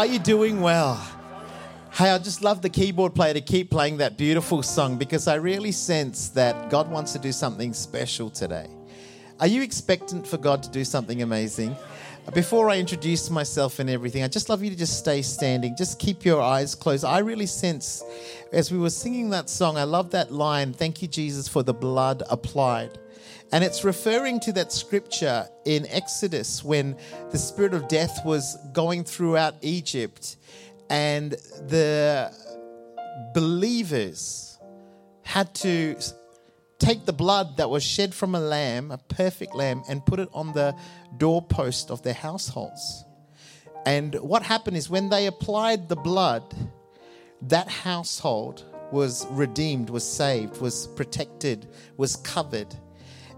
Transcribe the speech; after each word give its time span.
Are 0.00 0.06
you 0.06 0.18
doing 0.18 0.62
well? 0.62 0.96
Hey, 1.92 2.08
I 2.08 2.16
just 2.16 2.42
love 2.42 2.62
the 2.62 2.70
keyboard 2.70 3.14
player 3.14 3.34
to 3.34 3.40
keep 3.42 3.70
playing 3.70 3.98
that 3.98 4.16
beautiful 4.16 4.62
song 4.62 4.96
because 4.96 5.28
I 5.28 5.34
really 5.34 5.72
sense 5.72 6.30
that 6.30 6.70
God 6.70 6.90
wants 6.90 7.12
to 7.12 7.18
do 7.18 7.32
something 7.32 7.74
special 7.74 8.30
today. 8.30 8.68
Are 9.40 9.46
you 9.46 9.60
expectant 9.60 10.26
for 10.26 10.38
God 10.38 10.62
to 10.62 10.70
do 10.70 10.86
something 10.86 11.20
amazing? 11.20 11.76
Before 12.32 12.70
I 12.70 12.78
introduce 12.78 13.28
myself 13.28 13.78
and 13.78 13.90
everything, 13.90 14.22
I 14.22 14.28
just 14.28 14.48
love 14.48 14.64
you 14.64 14.70
to 14.70 14.76
just 14.76 14.98
stay 14.98 15.20
standing. 15.20 15.76
Just 15.76 15.98
keep 15.98 16.24
your 16.24 16.40
eyes 16.40 16.74
closed. 16.74 17.04
I 17.04 17.18
really 17.18 17.44
sense, 17.44 18.02
as 18.54 18.72
we 18.72 18.78
were 18.78 18.88
singing 18.88 19.28
that 19.30 19.50
song, 19.50 19.76
I 19.76 19.84
love 19.84 20.12
that 20.12 20.32
line, 20.32 20.72
Thank 20.72 21.02
you, 21.02 21.08
Jesus, 21.08 21.46
for 21.46 21.62
the 21.62 21.74
blood 21.74 22.22
applied. 22.30 22.98
And 23.52 23.64
it's 23.64 23.82
referring 23.84 24.38
to 24.40 24.52
that 24.52 24.72
scripture 24.72 25.48
in 25.64 25.86
Exodus 25.88 26.62
when 26.62 26.96
the 27.30 27.38
spirit 27.38 27.74
of 27.74 27.88
death 27.88 28.24
was 28.24 28.56
going 28.72 29.02
throughout 29.04 29.56
Egypt 29.60 30.36
and 30.88 31.32
the 31.68 32.32
believers 33.34 34.58
had 35.22 35.54
to 35.54 35.96
take 36.78 37.06
the 37.06 37.12
blood 37.12 37.56
that 37.58 37.68
was 37.70 37.82
shed 37.82 38.14
from 38.14 38.34
a 38.34 38.40
lamb, 38.40 38.90
a 38.90 38.98
perfect 38.98 39.54
lamb, 39.54 39.82
and 39.88 40.04
put 40.04 40.18
it 40.18 40.28
on 40.32 40.52
the 40.52 40.74
doorpost 41.18 41.90
of 41.90 42.02
their 42.02 42.14
households. 42.14 43.04
And 43.86 44.14
what 44.16 44.42
happened 44.42 44.76
is 44.76 44.90
when 44.90 45.08
they 45.08 45.26
applied 45.26 45.88
the 45.88 45.96
blood, 45.96 46.42
that 47.42 47.68
household 47.68 48.64
was 48.92 49.26
redeemed, 49.30 49.90
was 49.90 50.04
saved, 50.04 50.60
was 50.60 50.88
protected, 50.88 51.68
was 51.96 52.16
covered. 52.16 52.74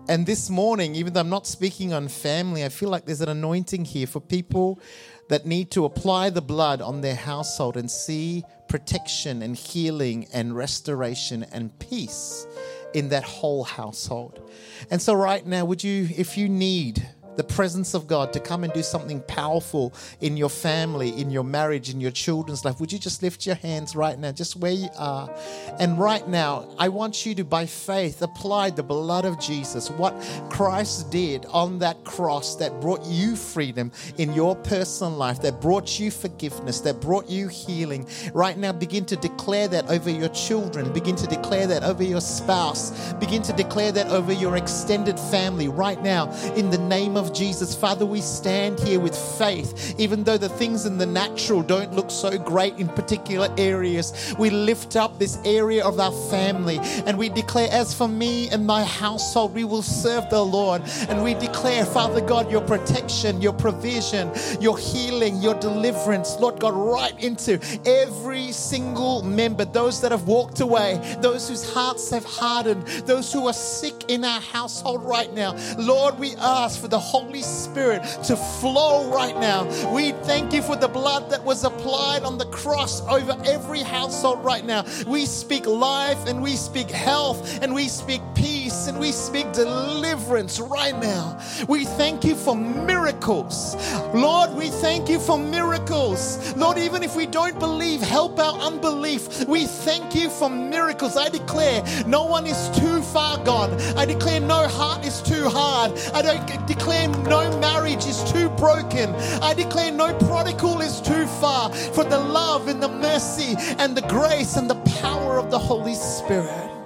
And 0.09 0.27
this 0.27 0.51
morning, 0.51 0.97
even 0.97 1.13
though 1.13 1.21
I'm 1.21 1.29
not 1.29 1.47
speaking 1.47 1.93
on 1.93 2.09
family, 2.09 2.65
I 2.65 2.71
feel 2.71 2.89
like 2.89 3.07
there's 3.07 3.21
an 3.21 3.29
anointing 3.29 3.85
here 3.85 4.09
for 4.09 4.21
people 4.21 4.81
that 5.29 5.47
need 5.47 5.71
to 5.71 5.85
apply 5.85 6.31
the 6.31 6.43
blood 6.43 6.83
on 6.83 7.01
their 7.01 7.15
household 7.15 7.77
and 7.77 7.89
see 7.89 8.43
protection 8.69 9.43
and 9.43 9.57
healing 9.57 10.27
and 10.33 10.57
restoration 10.57 11.47
and 11.53 11.79
peace 11.79 12.47
in 12.95 13.11
that 13.11 13.23
whole 13.23 13.63
household. 13.63 14.51
And 14.91 15.01
so, 15.01 15.15
right 15.15 15.47
now, 15.47 15.65
would 15.65 15.85
you, 15.85 16.09
if 16.17 16.37
you 16.37 16.49
need, 16.49 17.09
the 17.37 17.45
presence 17.45 17.95
of 17.95 18.07
God 18.07 18.33
to 18.33 18.41
come 18.41 18.65
and 18.65 18.73
do 18.73 18.83
something 18.83 19.21
powerful 19.23 19.93
in 20.21 20.37
your 20.37 20.49
family, 20.49 21.09
in 21.21 21.31
your 21.31 21.45
marriage, 21.45 21.91
in 21.91 22.01
your 22.01 22.11
children's 22.11 22.65
life, 22.65 22.81
would 22.81 22.93
you 22.93 22.99
just 22.99 23.23
lift 23.23 23.47
your 23.47 23.55
hands 23.57 23.97
right 23.97 24.19
now, 24.19 24.33
just 24.33 24.57
where 24.57 24.73
you 24.73 24.89
are? 24.99 25.31
And 25.79 25.99
right 25.99 26.27
now, 26.29 26.69
I 26.79 26.89
want 26.89 27.25
you 27.25 27.35
to, 27.37 27.45
by 27.45 27.67
faith, 27.67 28.23
apply 28.23 28.71
the 28.71 28.83
blood 28.83 29.25
of 29.25 29.41
Jesus, 29.41 29.91
what 29.91 30.15
Christ 30.51 31.11
did 31.11 31.47
on 31.47 31.79
that 31.79 32.05
cross 32.05 32.57
that 32.57 32.81
brought 32.81 33.05
you 33.07 33.37
freedom 33.37 33.93
in 34.19 34.33
your 34.35 34.57
personal 34.57 35.13
life, 35.13 35.41
that 35.43 35.61
brought 35.61 35.99
you 35.99 36.11
forgiveness, 36.11 36.81
that 36.81 37.01
brought 37.01 37.29
you 37.29 37.49
healing. 37.49 38.07
Right 38.35 38.59
now, 38.59 38.73
begin 38.73 39.05
to 39.07 39.17
declare 39.17 39.69
that 39.69 39.89
over 39.89 40.11
your 40.11 40.29
children, 40.31 40.93
begin 40.93 41.17
to 41.17 41.27
declare 41.27 41.67
that 41.67 41.83
over 41.83 42.03
your 42.03 42.21
spouse, 42.21 43.13
begin 43.15 43.43
to 43.43 43.53
declare 43.53 43.93
that 43.93 44.09
over 44.09 44.33
your 44.33 44.57
extended 44.57 45.19
family 45.19 45.69
right 45.69 46.03
now, 46.03 46.31
in 46.57 46.71
the 46.71 46.79
name 46.79 47.17
of 47.17 47.22
of 47.23 47.33
Jesus. 47.33 47.75
Father, 47.75 48.05
we 48.05 48.21
stand 48.21 48.79
here 48.81 49.01
with 49.01 49.17
faith, 49.39 49.95
even 49.99 50.25
though 50.25 50.37
the 50.37 50.49
things 50.49 50.85
in 50.87 50.99
the 50.99 51.07
natural 51.07 51.63
don't 51.63 51.95
look 51.95 52.11
so 52.11 52.37
great 52.37 52.75
in 52.79 52.89
particular 52.89 53.49
areas. 53.57 54.35
We 54.39 54.51
lift 54.51 54.97
up 54.97 55.19
this 55.19 55.39
area 55.45 55.85
of 55.85 55.99
our 56.01 56.13
family 56.31 56.79
and 57.07 57.17
we 57.17 57.29
declare, 57.29 57.69
as 57.71 57.95
for 57.95 58.09
me 58.09 58.49
and 58.51 58.67
my 58.67 58.85
household, 58.85 59.55
we 59.55 59.65
will 59.65 59.83
serve 59.83 60.29
the 60.31 60.45
Lord. 60.45 60.83
And 61.09 61.23
we 61.23 61.35
declare, 61.35 61.85
Father 61.85 62.21
God, 62.21 62.51
your 62.51 62.61
protection, 62.61 63.41
your 63.41 63.53
provision, 63.53 64.31
your 64.61 64.77
healing, 64.77 65.41
your 65.41 65.55
deliverance, 65.55 66.37
Lord 66.41 66.59
God, 66.59 66.75
right 66.75 67.19
into 67.23 67.61
every 67.87 68.51
single 68.53 69.23
member, 69.23 69.65
those 69.65 70.01
that 70.01 70.11
have 70.11 70.27
walked 70.27 70.61
away, 70.61 71.01
those 71.21 71.49
whose 71.49 71.73
hearts 71.73 72.11
have 72.11 72.25
hardened, 72.25 72.87
those 73.07 73.33
who 73.33 73.47
are 73.47 73.53
sick 73.53 74.11
in 74.11 74.25
our 74.25 74.41
household 74.41 75.05
right 75.05 75.33
now. 75.35 75.57
Lord, 75.79 76.19
we 76.19 76.35
ask 76.37 76.81
for 76.81 76.89
the 76.89 76.99
Holy 77.13 77.43
Spirit 77.43 78.03
to 78.25 78.37
flow 78.37 79.13
right 79.13 79.39
now. 79.39 79.65
We 79.93 80.13
thank 80.25 80.55
you 80.55 80.63
for 80.63 80.77
the 80.77 80.89
blood 80.89 81.29
that 81.29 81.45
was 81.45 81.63
applied 81.63 82.23
on 82.23 82.39
the 82.39 82.47
cross 82.47 83.03
over 83.07 83.37
every 83.45 83.81
household 83.83 84.43
right 84.43 84.65
now. 84.65 84.87
We 85.07 85.27
speak 85.27 85.67
life 85.67 86.27
and 86.27 86.43
we 86.43 86.57
speak 86.57 86.91
health 86.91 87.61
and 87.61 87.75
we 87.75 87.89
speak 87.89 88.23
peace 88.35 88.52
and 88.89 88.99
we 88.99 89.13
speak 89.13 89.53
deliverance 89.53 90.61
right 90.61 90.99
now. 91.01 91.39
We 91.69 91.85
thank 91.85 92.25
you 92.25 92.35
for 92.35 92.55
miracles. 92.55 93.77
Lord, 94.15 94.55
we 94.55 94.69
thank 94.69 95.09
you 95.09 95.19
for 95.19 95.39
miracles. 95.39 96.55
Lord, 96.57 96.79
even 96.79 97.03
if 97.03 97.17
we 97.17 97.27
don't 97.27 97.59
believe, 97.59 98.01
help 98.01 98.39
our 98.39 98.59
unbelief. 98.59 99.47
We 99.47 99.67
thank 99.67 100.15
you 100.15 100.31
for 100.31 100.51
miracles. 100.51 101.17
I 101.17 101.29
declare 101.29 101.83
no 102.07 102.25
one 102.25 102.47
is 102.47 102.69
too 102.79 103.03
far 103.03 103.43
gone. 103.45 103.73
I 103.97 104.05
declare 104.05 104.41
no 104.41 104.69
heart 104.69 105.05
is 105.05 105.23
too 105.23 105.49
hard. 105.49 105.93
I 106.15 106.23
don't 106.23 106.67
declare 106.67 106.83
declare 106.83 107.09
no 107.29 107.59
marriage 107.61 108.07
is 108.07 108.23
too 108.33 108.49
broken. 108.51 109.15
I 109.41 109.55
declare 109.55 109.93
no 109.93 110.13
prodigal 110.27 110.81
is 110.81 111.01
too 111.01 111.27
far 111.27 111.73
for 111.73 112.05
the 112.05 112.19
love 112.19 112.69
and 112.69 112.83
the 112.83 112.89
mercy 112.89 113.55
and 113.79 113.97
the 113.97 114.03
grace 114.03 114.57
and 114.57 114.69
the 114.69 114.81
power 115.01 115.39
of 115.39 115.51
the 115.51 115.59
Holy 115.59 115.95
Spirit. 115.95 116.82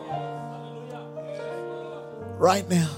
Right 2.38 2.68
now. 2.68 2.90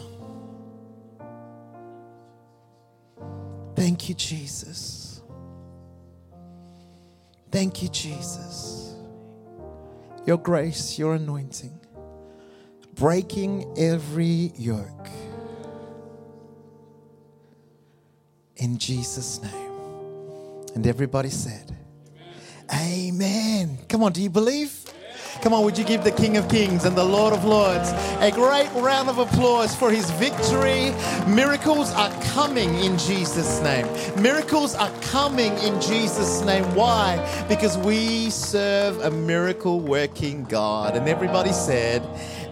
Thank 3.74 4.08
you, 4.08 4.14
Jesus. 4.14 5.22
Thank 7.50 7.82
you, 7.82 7.88
Jesus. 7.88 8.94
Your 10.26 10.38
grace, 10.38 10.98
your 10.98 11.14
anointing, 11.14 11.78
breaking 12.94 13.72
every 13.78 14.52
yoke. 14.56 15.08
in 18.58 18.78
Jesus' 18.78 19.40
name. 19.42 19.72
And 20.74 20.86
everybody 20.86 21.30
said, 21.30 21.74
Amen. 22.72 23.08
Amen. 23.08 23.78
Come 23.88 24.02
on, 24.02 24.12
do 24.12 24.22
you 24.22 24.30
believe? 24.30 24.77
Come 25.42 25.54
on, 25.54 25.62
would 25.64 25.78
you 25.78 25.84
give 25.84 26.02
the 26.02 26.10
King 26.10 26.36
of 26.36 26.48
Kings 26.48 26.84
and 26.84 26.96
the 26.96 27.04
Lord 27.04 27.32
of 27.32 27.44
Lords 27.44 27.90
a 28.18 28.32
great 28.32 28.68
round 28.74 29.08
of 29.08 29.18
applause 29.18 29.74
for 29.74 29.88
his 29.88 30.10
victory? 30.12 30.92
Miracles 31.28 31.92
are 31.92 32.10
coming 32.22 32.74
in 32.74 32.98
Jesus' 32.98 33.60
name. 33.60 33.86
Miracles 34.20 34.74
are 34.74 34.90
coming 35.00 35.52
in 35.58 35.80
Jesus' 35.80 36.42
name. 36.42 36.64
Why? 36.74 37.16
Because 37.48 37.78
we 37.78 38.30
serve 38.30 38.98
a 39.00 39.12
miracle 39.12 39.78
working 39.78 40.42
God. 40.44 40.96
And 40.96 41.08
everybody 41.08 41.52
said, 41.52 42.02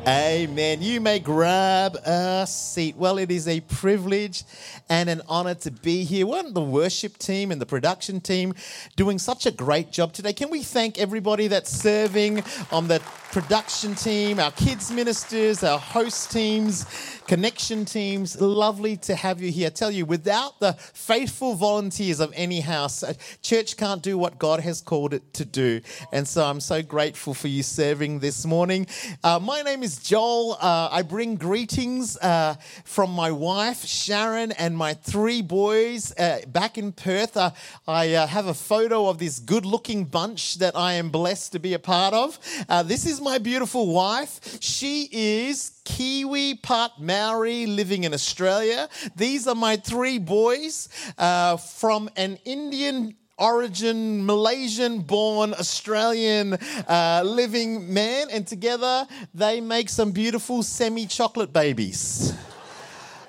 Amen. 0.08 0.82
You 0.82 1.00
may 1.00 1.18
grab 1.18 1.96
a 1.96 2.46
seat. 2.46 2.94
Well, 2.94 3.18
it 3.18 3.32
is 3.32 3.48
a 3.48 3.58
privilege 3.62 4.44
and 4.88 5.10
an 5.10 5.20
honor 5.28 5.56
to 5.56 5.72
be 5.72 6.04
here. 6.04 6.24
We're 6.24 6.48
the 6.48 6.62
worship 6.62 7.18
team 7.18 7.50
and 7.50 7.60
the 7.60 7.66
production 7.66 8.20
team 8.20 8.54
doing 8.94 9.18
such 9.18 9.46
a 9.46 9.50
great 9.50 9.90
job 9.90 10.12
today. 10.12 10.32
Can 10.32 10.48
we 10.48 10.62
thank 10.62 10.96
everybody 10.96 11.48
that's 11.48 11.72
serving 11.72 12.44
on 12.70 12.86
the 12.86 13.02
production 13.36 13.94
team, 13.94 14.40
our 14.40 14.50
kids 14.52 14.90
ministers, 14.90 15.62
our 15.62 15.78
host 15.78 16.32
teams, 16.32 16.86
connection 17.26 17.84
teams. 17.84 18.40
Lovely 18.40 18.96
to 18.96 19.14
have 19.14 19.42
you 19.42 19.52
here. 19.52 19.66
I 19.66 19.70
tell 19.70 19.90
you, 19.90 20.06
without 20.06 20.58
the 20.58 20.72
faithful 20.72 21.54
volunteers 21.54 22.20
of 22.20 22.32
any 22.34 22.60
house, 22.60 23.04
church 23.42 23.76
can't 23.76 24.02
do 24.02 24.16
what 24.16 24.38
God 24.38 24.60
has 24.60 24.80
called 24.80 25.12
it 25.12 25.34
to 25.34 25.44
do. 25.44 25.82
And 26.12 26.26
so 26.26 26.46
I'm 26.46 26.60
so 26.60 26.80
grateful 26.80 27.34
for 27.34 27.48
you 27.48 27.62
serving 27.62 28.20
this 28.20 28.46
morning. 28.46 28.86
Uh, 29.22 29.38
my 29.38 29.60
name 29.60 29.82
is 29.82 29.98
Joel. 29.98 30.56
Uh, 30.58 30.88
I 30.90 31.02
bring 31.02 31.36
greetings 31.36 32.16
uh, 32.16 32.54
from 32.86 33.10
my 33.10 33.30
wife, 33.30 33.84
Sharon, 33.84 34.52
and 34.52 34.74
my 34.74 34.94
three 34.94 35.42
boys 35.42 36.14
uh, 36.18 36.38
back 36.48 36.78
in 36.78 36.90
Perth. 36.90 37.36
Uh, 37.36 37.50
I 37.86 38.14
uh, 38.14 38.26
have 38.26 38.46
a 38.46 38.54
photo 38.54 39.08
of 39.08 39.18
this 39.18 39.40
good 39.40 39.66
looking 39.66 40.06
bunch 40.06 40.54
that 40.54 40.74
I 40.74 40.94
am 40.94 41.10
blessed 41.10 41.52
to 41.52 41.58
be 41.58 41.74
a 41.74 41.78
part 41.78 42.14
of. 42.14 42.38
this 42.86 43.04
is 43.04 43.20
my 43.26 43.38
beautiful 43.38 43.88
wife. 43.88 44.58
She 44.60 45.08
is 45.10 45.80
Kiwi 45.84 46.54
part 46.54 46.92
Maori 47.00 47.66
living 47.66 48.04
in 48.04 48.14
Australia. 48.14 48.88
These 49.16 49.48
are 49.48 49.54
my 49.56 49.74
three 49.74 50.18
boys 50.18 50.88
uh, 51.18 51.56
from 51.56 52.08
an 52.14 52.38
Indian 52.44 53.16
origin, 53.36 54.24
Malaysian 54.24 55.00
born 55.00 55.54
Australian 55.54 56.54
uh, 56.54 57.22
living 57.24 57.92
man, 57.92 58.28
and 58.30 58.46
together 58.46 59.08
they 59.34 59.60
make 59.60 59.88
some 59.88 60.12
beautiful 60.12 60.62
semi 60.62 61.04
chocolate 61.04 61.52
babies. 61.52 62.32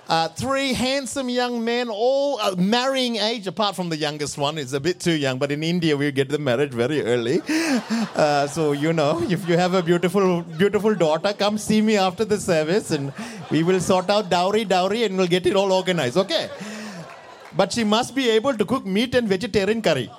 Uh, 0.07 0.29
three 0.29 0.71
handsome 0.71 1.27
young 1.27 1.63
men, 1.65 1.89
all 1.89 2.39
uh, 2.39 2.55
marrying 2.55 3.17
age, 3.17 3.45
apart 3.45 3.75
from 3.75 3.89
the 3.89 3.97
youngest 3.97 4.37
one, 4.37 4.57
is 4.57 4.71
a 4.71 4.79
bit 4.79 5.01
too 5.01 5.11
young. 5.11 5.37
But 5.37 5.51
in 5.51 5.63
India, 5.63 5.97
we 5.97 6.11
get 6.13 6.29
them 6.29 6.45
married 6.45 6.73
very 6.73 7.01
early. 7.03 7.41
Uh, 8.15 8.47
so 8.47 8.71
you 8.71 8.93
know, 8.93 9.21
if 9.29 9.47
you 9.47 9.57
have 9.57 9.73
a 9.73 9.83
beautiful, 9.83 10.41
beautiful 10.41 10.95
daughter, 10.95 11.33
come 11.33 11.57
see 11.57 11.81
me 11.81 11.97
after 11.97 12.25
the 12.25 12.39
service, 12.39 12.91
and 12.91 13.13
we 13.51 13.63
will 13.63 13.79
sort 13.79 14.09
out 14.09 14.29
dowry, 14.29 14.63
dowry, 14.65 15.03
and 15.03 15.17
we'll 15.17 15.27
get 15.27 15.45
it 15.45 15.55
all 15.55 15.71
organized. 15.71 16.17
Okay. 16.17 16.49
but 17.55 17.73
she 17.73 17.83
must 17.83 18.15
be 18.15 18.29
able 18.29 18.55
to 18.55 18.65
cook 18.65 18.85
meat 18.85 19.15
and 19.15 19.27
vegetarian 19.27 19.81
curry. 19.81 20.09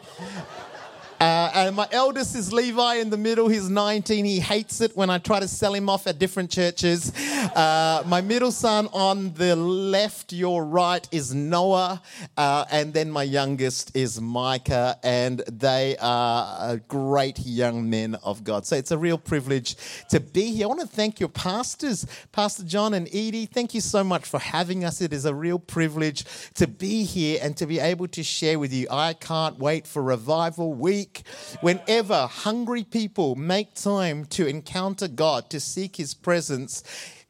Uh, 1.20 1.50
and 1.52 1.74
my 1.74 1.88
eldest 1.90 2.36
is 2.36 2.52
Levi 2.52 2.96
in 2.96 3.10
the 3.10 3.16
middle. 3.16 3.48
He's 3.48 3.68
19. 3.68 4.24
He 4.24 4.38
hates 4.38 4.80
it 4.80 4.96
when 4.96 5.10
I 5.10 5.18
try 5.18 5.40
to 5.40 5.48
sell 5.48 5.74
him 5.74 5.88
off 5.88 6.06
at 6.06 6.18
different 6.18 6.48
churches. 6.48 7.12
Uh, 7.56 8.04
my 8.06 8.20
middle 8.20 8.52
son 8.52 8.88
on 8.92 9.34
the 9.34 9.56
left, 9.56 10.32
your 10.32 10.64
right, 10.64 11.06
is 11.10 11.34
Noah. 11.34 12.00
Uh, 12.36 12.66
and 12.70 12.94
then 12.94 13.10
my 13.10 13.24
youngest 13.24 13.96
is 13.96 14.20
Micah. 14.20 14.96
And 15.02 15.40
they 15.50 15.96
are 16.00 16.76
great 16.86 17.40
young 17.40 17.90
men 17.90 18.14
of 18.22 18.44
God. 18.44 18.64
So 18.64 18.76
it's 18.76 18.92
a 18.92 18.98
real 18.98 19.18
privilege 19.18 19.76
to 20.10 20.20
be 20.20 20.52
here. 20.52 20.66
I 20.66 20.68
want 20.68 20.80
to 20.82 20.86
thank 20.86 21.18
your 21.18 21.30
pastors, 21.30 22.06
Pastor 22.30 22.62
John 22.62 22.94
and 22.94 23.08
Edie. 23.08 23.46
Thank 23.46 23.74
you 23.74 23.80
so 23.80 24.04
much 24.04 24.24
for 24.24 24.38
having 24.38 24.84
us. 24.84 25.00
It 25.00 25.12
is 25.12 25.24
a 25.24 25.34
real 25.34 25.58
privilege 25.58 26.24
to 26.54 26.68
be 26.68 27.02
here 27.02 27.40
and 27.42 27.56
to 27.56 27.66
be 27.66 27.80
able 27.80 28.06
to 28.08 28.22
share 28.22 28.60
with 28.60 28.72
you. 28.72 28.86
I 28.88 29.14
can't 29.14 29.58
wait 29.58 29.84
for 29.84 30.00
Revival 30.00 30.74
Week 30.74 31.07
week, 31.08 31.22
whenever 31.60 32.26
hungry 32.26 32.84
people 32.84 33.34
make 33.34 33.74
time 33.74 34.24
to 34.26 34.46
encounter 34.46 35.08
God, 35.08 35.50
to 35.50 35.60
seek 35.60 35.96
His 35.96 36.14
presence, 36.14 36.82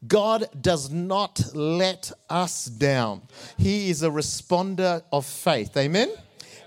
God 0.07 0.47
does 0.61 0.91
not 0.91 1.41
let 1.55 2.13
us 2.31 2.67
down. 2.67 3.23
He 3.57 3.91
is 3.91 4.03
a 4.03 4.09
responder 4.09 5.03
of 5.13 5.27
faith. 5.27 5.77
Amen? 5.77 6.11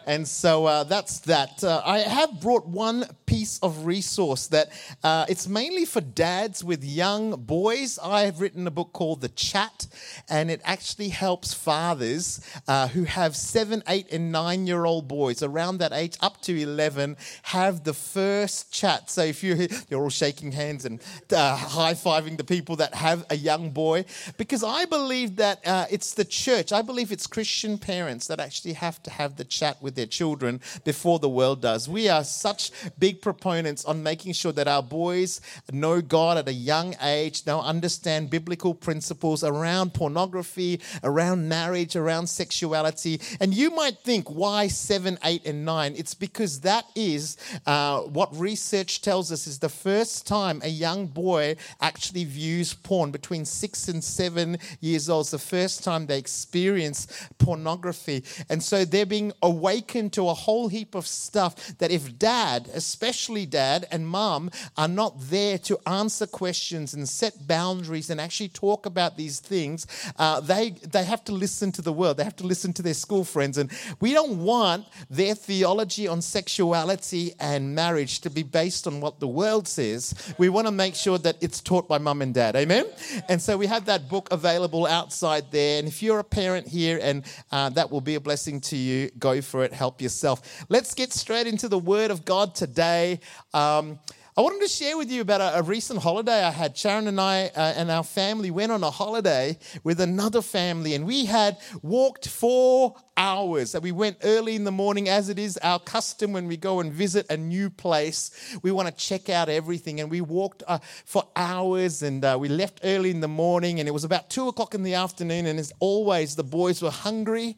And 0.06 0.28
so 0.28 0.66
uh, 0.66 0.84
that's 0.84 1.20
that. 1.22 1.64
Uh, 1.64 1.82
I 1.86 2.00
have 2.00 2.42
brought 2.42 2.66
one 2.66 3.06
piece 3.26 3.60
of 3.60 3.86
resource 3.86 4.48
that 4.48 4.70
uh, 5.04 5.26
it's 5.30 5.48
mainly 5.48 5.86
for 5.86 6.02
dads 6.02 6.64
with 6.64 6.84
young 6.84 7.32
boys. 7.32 8.00
I 8.02 8.22
have 8.22 8.42
written 8.42 8.68
a 8.68 8.72
book 8.72 8.94
called 8.94 9.22
The 9.22 9.30
Chat, 9.30 9.88
and 10.30 10.52
it 10.52 10.62
actually 10.64 11.10
helps 11.10 11.54
fathers 11.54 12.42
uh, 12.68 12.88
who 12.90 13.04
have 13.04 13.36
seven, 13.36 13.84
eight, 13.88 14.12
and 14.12 14.32
nine 14.32 14.68
year 14.68 14.86
old 14.86 15.08
boys 15.08 15.44
around 15.44 15.78
that 15.78 15.94
age, 15.94 16.18
up 16.22 16.42
to 16.42 16.60
11, 16.60 17.18
have 17.44 17.84
the 17.84 17.94
first 17.94 18.74
chat. 18.74 19.10
So 19.10 19.24
if 19.24 19.44
you're, 19.44 19.58
you're 19.90 20.02
all 20.02 20.10
shaking 20.10 20.52
hands 20.52 20.86
and 20.86 21.02
uh, 21.32 21.56
high 21.56 21.94
fiving 21.94 22.38
the 22.38 22.44
people 22.44 22.76
that 22.78 22.96
have 22.96 23.26
a 23.30 23.36
young 23.36 23.70
boy, 23.72 24.06
because 24.38 24.64
I 24.64 24.86
believe 24.86 25.38
that 25.38 25.66
uh, 25.66 25.86
it's 25.90 26.14
the 26.14 26.26
church, 26.26 26.72
I 26.72 26.82
believe 26.82 27.12
it's 27.12 27.28
Christian 27.28 27.78
parents 27.78 28.28
that 28.28 28.40
actually 28.40 28.74
have 28.74 29.02
to 29.04 29.12
have 29.12 29.38
the 29.38 29.46
chat 29.46 29.82
with 29.82 29.91
with 29.92 29.98
their 29.98 30.06
children 30.06 30.62
before 30.86 31.20
the 31.20 31.28
world 31.28 31.62
does. 31.62 31.90
We 31.90 32.08
are 32.08 32.24
such 32.24 32.72
big 32.98 33.22
proponents 33.22 33.84
on 33.84 34.02
making 34.02 34.34
sure 34.34 34.54
that 34.54 34.68
our 34.68 34.82
boys 34.82 35.42
know 35.72 36.02
God 36.02 36.38
at 36.38 36.48
a 36.48 36.54
young 36.54 36.96
age, 37.02 37.44
now 37.46 37.60
understand 37.62 38.30
biblical 38.30 38.74
principles 38.74 39.44
around 39.44 39.94
pornography, 39.94 40.80
around 41.04 41.50
marriage, 41.50 41.98
around 41.98 42.28
sexuality. 42.28 43.20
And 43.42 43.54
you 43.54 43.70
might 43.70 43.98
think, 44.00 44.30
why 44.30 44.68
seven, 44.68 45.18
eight, 45.26 45.46
and 45.46 45.66
nine? 45.66 45.94
It's 45.98 46.14
because 46.14 46.62
that 46.62 46.86
is 46.96 47.36
uh, 47.66 48.02
what 48.02 48.34
research 48.38 49.02
tells 49.02 49.30
us 49.32 49.46
is 49.46 49.60
the 49.60 49.70
first 49.70 50.26
time 50.26 50.62
a 50.64 50.70
young 50.70 51.08
boy 51.08 51.58
actually 51.82 52.24
views 52.24 52.74
porn 52.74 53.12
between 53.12 53.44
six 53.44 53.90
and 53.90 54.02
seven 54.02 54.58
years 54.80 55.10
old. 55.10 55.24
It's 55.24 55.32
the 55.32 55.40
first 55.40 55.84
time 55.84 56.06
they 56.06 56.18
experience 56.18 57.08
pornography. 57.40 58.24
And 58.50 58.64
so 58.64 58.86
they're 58.86 59.06
being 59.06 59.34
awakened 59.42 59.81
awakened 59.82 60.14
to 60.14 60.30
a 60.30 60.34
whole 60.34 60.68
heap 60.68 60.94
of 60.96 61.08
stuff 61.08 61.78
that 61.80 61.90
if 61.90 62.18
dad, 62.20 62.70
especially 62.74 63.46
dad 63.48 63.88
and 63.92 64.08
mom, 64.08 64.52
are 64.78 64.88
not 64.88 65.16
there 65.30 65.58
to 65.58 65.78
answer 65.88 66.28
questions 66.28 66.94
and 66.94 67.10
set 67.10 67.48
boundaries 67.48 68.10
and 68.10 68.22
actually 68.22 68.50
talk 68.50 68.86
about 68.86 69.18
these 69.18 69.40
things, 69.40 69.88
uh, 70.20 70.40
they, 70.40 70.70
they 70.92 71.04
have 71.04 71.24
to 71.24 71.32
listen 71.32 71.72
to 71.72 71.82
the 71.82 71.92
world. 71.92 72.18
They 72.18 72.24
have 72.24 72.36
to 72.38 72.46
listen 72.46 72.74
to 72.74 72.84
their 72.84 72.94
school 72.94 73.24
friends. 73.24 73.58
And 73.58 73.72
we 74.00 74.14
don't 74.14 74.44
want 74.44 74.86
their 75.10 75.34
theology 75.34 76.08
on 76.08 76.22
sexuality 76.22 77.34
and 77.40 77.74
marriage 77.74 78.22
to 78.22 78.30
be 78.30 78.44
based 78.44 78.86
on 78.86 79.02
what 79.02 79.20
the 79.20 79.28
world 79.28 79.68
says. 79.68 80.14
We 80.38 80.50
want 80.50 80.68
to 80.68 80.72
make 80.72 80.96
sure 80.96 81.18
that 81.20 81.38
it's 81.42 81.60
taught 81.60 81.88
by 81.88 81.98
mum 81.98 82.22
and 82.22 82.34
dad. 82.34 82.56
Amen? 82.56 82.86
And 83.30 83.42
so 83.42 83.58
we 83.58 83.68
have 83.68 83.86
that 83.86 84.10
book 84.10 84.28
available 84.32 84.86
outside 84.86 85.52
there. 85.52 85.80
And 85.80 85.88
if 85.88 86.04
you're 86.04 86.20
a 86.20 86.24
parent 86.24 86.68
here 86.68 87.00
and 87.02 87.26
uh, 87.52 87.70
that 87.70 87.90
will 87.90 88.02
be 88.02 88.16
a 88.16 88.20
blessing 88.20 88.62
to 88.62 88.78
you, 88.78 89.10
go 89.18 89.42
for 89.42 89.64
it 89.64 89.71
help 89.72 90.02
yourself. 90.02 90.66
Let's 90.70 90.94
get 90.94 91.14
straight 91.14 91.48
into 91.48 91.68
the 91.68 91.80
Word 91.80 92.12
of 92.12 92.26
God 92.26 92.56
today. 92.56 93.20
Um, 93.54 94.00
I 94.38 94.42
wanted 94.42 94.62
to 94.62 94.70
share 94.70 94.98
with 94.98 95.12
you 95.12 95.22
about 95.22 95.42
a, 95.42 95.60
a, 95.60 95.62
recent 95.62 96.02
holiday 96.02 96.42
I 96.44 96.52
had. 96.52 96.78
Sharon 96.78 97.08
and 97.08 97.20
I 97.20 97.48
uh, 97.48 97.74
and 97.76 97.92
our 97.92 98.04
family 98.04 98.50
went 98.50 98.72
on 98.72 98.82
a 98.82 98.90
holiday 98.90 99.58
with 99.84 100.00
another 100.00 100.42
family, 100.42 100.96
and 100.96 101.06
we 101.06 101.26
had 101.26 101.58
walked 101.82 102.30
four 102.30 102.96
hours. 103.22 103.74
That 103.74 103.84
we 103.84 103.92
went 103.92 104.18
early 104.24 104.56
in 104.56 104.64
the 104.64 104.72
morning, 104.72 105.08
as 105.08 105.30
it 105.30 105.38
is 105.38 105.56
our 105.58 105.80
custom 105.80 106.34
when 106.34 106.48
we 106.48 106.58
go 106.58 106.80
and 106.80 106.92
visit 106.92 107.28
a 107.30 107.38
new 107.38 107.70
place. 107.70 108.32
We 108.64 108.72
want 108.72 108.88
to 108.88 108.96
check 108.96 109.30
out 109.30 109.48
everything, 109.48 110.02
and 110.02 110.10
we 110.10 110.22
walked 110.22 110.64
uh, 110.68 110.80
for 111.06 111.28
hours, 111.36 112.02
and 112.02 112.26
uh, 112.26 112.36
we 112.40 112.50
left 112.50 112.80
early 112.84 113.12
in 113.12 113.20
the 113.20 113.28
morning, 113.28 113.80
and 113.80 113.88
it 113.88 113.92
was 113.92 114.04
about 114.04 114.32
two 114.32 114.48
o'clock 114.48 114.74
in 114.74 114.82
the 114.82 114.96
afternoon. 114.96 115.46
And 115.46 115.60
as 115.60 115.72
always, 115.80 116.36
the 116.36 116.44
boys 116.44 116.82
were 116.82 116.90
hungry. 116.90 117.58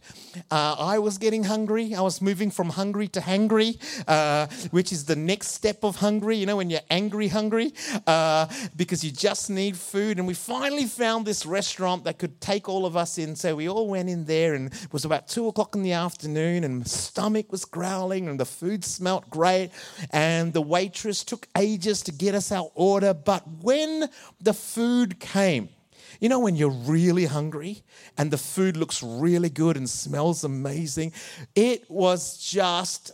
Uh, 0.51 0.75
I 0.77 1.00
was 1.00 1.18
getting 1.18 1.45
hungry. 1.45 1.95
I 1.95 2.01
was 2.01 2.21
moving 2.21 2.51
from 2.51 2.69
hungry 2.69 3.07
to 3.07 3.21
hangry, 3.21 3.77
uh, 4.06 4.48
which 4.71 4.92
is 4.92 5.06
the 5.06 5.16
next 5.16 5.54
step 5.54 5.86
of 5.86 5.95
hungry. 5.95 6.36
You 6.36 6.45
know, 6.45 6.57
when 6.57 6.69
you're 6.69 6.89
angry, 6.89 7.30
hungry, 7.30 7.71
uh, 8.06 8.48
because 8.75 9.01
you 9.06 9.12
just 9.12 9.50
need 9.50 9.77
food. 9.77 10.18
And 10.18 10.27
we 10.27 10.33
finally 10.33 10.88
found 10.88 11.25
this 11.25 11.45
restaurant 11.45 12.04
that 12.04 12.19
could 12.19 12.42
take 12.42 12.68
all 12.68 12.86
of 12.86 12.98
us 12.98 13.18
in. 13.18 13.38
So 13.38 13.56
we 13.56 13.69
all 13.69 13.88
went 13.88 14.09
in 14.09 14.25
there, 14.25 14.56
and 14.56 14.74
it 14.74 14.92
was 14.92 15.06
about 15.06 15.30
two 15.30 15.48
o'clock 15.48 15.53
in 15.76 15.84
the 15.84 15.94
afternoon, 15.94 16.64
and 16.64 16.80
my 16.80 16.86
stomach 16.86 17.52
was 17.52 17.66
growling, 17.66 18.28
and 18.28 18.40
the 18.40 18.46
food 18.46 18.84
smelt 18.84 19.30
great. 19.30 19.72
And 20.12 20.54
the 20.54 20.62
waitress 20.62 21.24
took 21.24 21.48
ages 21.58 22.02
to 22.04 22.12
get 22.12 22.36
us 22.36 22.52
our 22.52 22.70
order. 22.76 23.14
But 23.14 23.44
when 23.62 24.10
the 24.42 24.54
food 24.54 25.20
came, 25.20 25.70
you 26.20 26.30
know, 26.30 26.40
when 26.40 26.56
you're 26.56 26.70
really 26.70 27.26
hungry 27.26 27.84
and 28.18 28.32
the 28.32 28.38
food 28.38 28.78
looks 28.78 29.02
really 29.04 29.50
good 29.50 29.78
and 29.78 29.90
smells 29.90 30.44
amazing, 30.44 31.14
it 31.56 31.90
was 31.90 32.38
just 32.38 33.12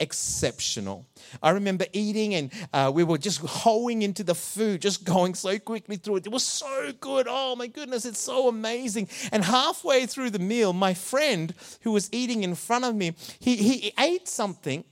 exceptional. 0.00 1.06
I 1.42 1.50
remember 1.50 1.86
eating 1.92 2.34
and 2.34 2.52
uh, 2.72 2.90
we 2.94 3.04
were 3.04 3.18
just 3.18 3.40
hoeing 3.40 4.02
into 4.02 4.24
the 4.24 4.34
food, 4.34 4.82
just 4.82 5.04
going 5.04 5.34
so 5.34 5.58
quickly 5.58 5.96
through 5.96 6.16
it. 6.16 6.26
It 6.26 6.32
was 6.32 6.44
so 6.44 6.92
good. 7.00 7.26
Oh 7.28 7.56
my 7.56 7.66
goodness, 7.66 8.04
it's 8.04 8.20
so 8.20 8.48
amazing. 8.48 9.08
And 9.32 9.44
halfway 9.44 10.06
through 10.06 10.30
the 10.30 10.38
meal, 10.38 10.72
my 10.72 10.94
friend 10.94 11.54
who 11.82 11.92
was 11.92 12.08
eating 12.12 12.44
in 12.44 12.54
front 12.54 12.84
of 12.84 12.94
me, 12.94 13.14
he, 13.38 13.56
he 13.56 13.92
ate 13.98 14.28
something 14.28 14.84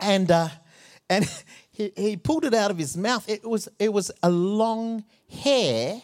and, 0.00 0.30
uh, 0.30 0.48
and 1.08 1.28
he, 1.70 1.92
he 1.96 2.16
pulled 2.16 2.44
it 2.44 2.54
out 2.54 2.70
of 2.70 2.78
his 2.78 2.96
mouth. 2.96 3.28
It 3.28 3.48
was, 3.48 3.68
it 3.78 3.92
was 3.92 4.10
a 4.22 4.30
long 4.30 5.04
hair 5.30 6.02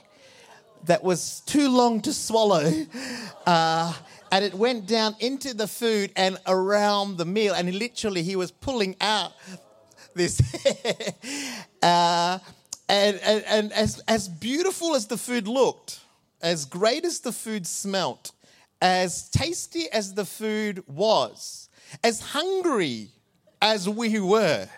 that 0.84 1.02
was 1.02 1.40
too 1.40 1.68
long 1.68 2.00
to 2.02 2.12
swallow. 2.12 2.72
Uh, 3.46 3.94
and 4.30 4.44
it 4.44 4.54
went 4.54 4.86
down 4.86 5.16
into 5.20 5.54
the 5.54 5.66
food 5.66 6.12
and 6.16 6.38
around 6.46 7.16
the 7.16 7.24
meal. 7.24 7.54
And 7.54 7.72
literally, 7.74 8.22
he 8.22 8.36
was 8.36 8.50
pulling 8.50 8.96
out 9.00 9.32
this. 10.14 10.40
uh, 11.82 12.38
and 12.88 13.20
and, 13.22 13.44
and 13.46 13.72
as, 13.72 14.00
as 14.08 14.28
beautiful 14.28 14.94
as 14.94 15.06
the 15.06 15.16
food 15.16 15.48
looked, 15.48 16.00
as 16.40 16.64
great 16.64 17.04
as 17.04 17.20
the 17.20 17.32
food 17.32 17.66
smelt, 17.66 18.32
as 18.80 19.28
tasty 19.30 19.90
as 19.90 20.14
the 20.14 20.24
food 20.24 20.82
was, 20.86 21.68
as 22.04 22.20
hungry 22.20 23.08
as 23.60 23.88
we 23.88 24.18
were, 24.20 24.68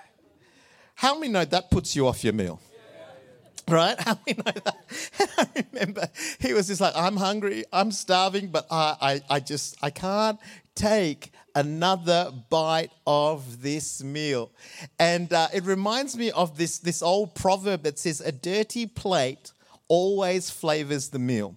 how 0.94 1.18
many 1.18 1.32
know 1.32 1.44
that 1.44 1.70
puts 1.70 1.94
you 1.96 2.06
off 2.06 2.24
your 2.24 2.32
meal? 2.32 2.60
Right? 3.70 3.98
How 4.00 4.18
we 4.26 4.34
know 4.34 4.42
that? 4.44 4.76
I 5.38 5.64
remember 5.72 6.08
he 6.38 6.52
was 6.52 6.66
just 6.66 6.80
like, 6.80 6.94
I'm 6.96 7.16
hungry, 7.16 7.64
I'm 7.72 7.92
starving, 7.92 8.48
but 8.48 8.66
I, 8.70 8.96
I, 9.00 9.36
I 9.36 9.40
just, 9.40 9.76
I 9.82 9.90
can't 9.90 10.38
take 10.74 11.32
another 11.54 12.32
bite 12.48 12.92
of 13.06 13.62
this 13.62 14.02
meal. 14.02 14.50
And 14.98 15.32
uh, 15.32 15.48
it 15.52 15.64
reminds 15.64 16.16
me 16.16 16.30
of 16.30 16.56
this, 16.56 16.78
this 16.78 17.02
old 17.02 17.34
proverb 17.34 17.82
that 17.82 17.98
says, 17.98 18.20
a 18.20 18.32
dirty 18.32 18.86
plate 18.86 19.52
always 19.88 20.50
flavors 20.50 21.08
the 21.08 21.18
meal. 21.18 21.56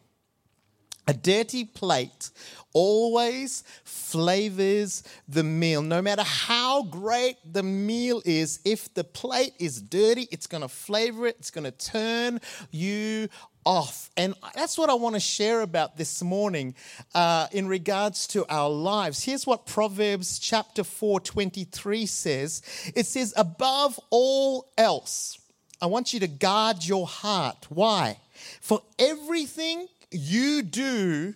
A 1.07 1.13
dirty 1.13 1.65
plate 1.65 2.29
always 2.73 3.63
flavors 3.83 5.03
the 5.27 5.43
meal. 5.43 5.81
No 5.81 6.01
matter 6.01 6.23
how 6.23 6.83
great 6.83 7.37
the 7.51 7.63
meal 7.63 8.21
is, 8.25 8.59
if 8.65 8.93
the 8.93 9.03
plate 9.03 9.53
is 9.59 9.81
dirty, 9.81 10.27
it's 10.31 10.47
going 10.47 10.61
to 10.61 10.67
flavor 10.67 11.27
it, 11.27 11.37
it's 11.39 11.51
going 11.51 11.63
to 11.63 11.71
turn 11.71 12.41
you 12.71 13.29
off. 13.65 14.09
And 14.17 14.33
that's 14.55 14.77
what 14.77 14.89
I 14.89 14.93
want 14.93 15.15
to 15.15 15.19
share 15.19 15.61
about 15.61 15.97
this 15.97 16.21
morning 16.21 16.75
uh, 17.15 17.47
in 17.51 17.67
regards 17.67 18.27
to 18.27 18.45
our 18.49 18.69
lives. 18.69 19.23
Here's 19.23 19.47
what 19.47 19.65
Proverbs 19.65 20.39
chapter 20.39 20.83
4, 20.83 21.19
23 21.19 22.05
says 22.05 22.61
it 22.95 23.05
says, 23.05 23.33
Above 23.37 23.99
all 24.09 24.71
else, 24.77 25.39
I 25.81 25.85
want 25.85 26.13
you 26.13 26.19
to 26.21 26.27
guard 26.27 26.85
your 26.85 27.07
heart. 27.07 27.67
Why? 27.69 28.19
For 28.61 28.81
everything 28.99 29.87
you 30.11 30.61
do 30.61 31.35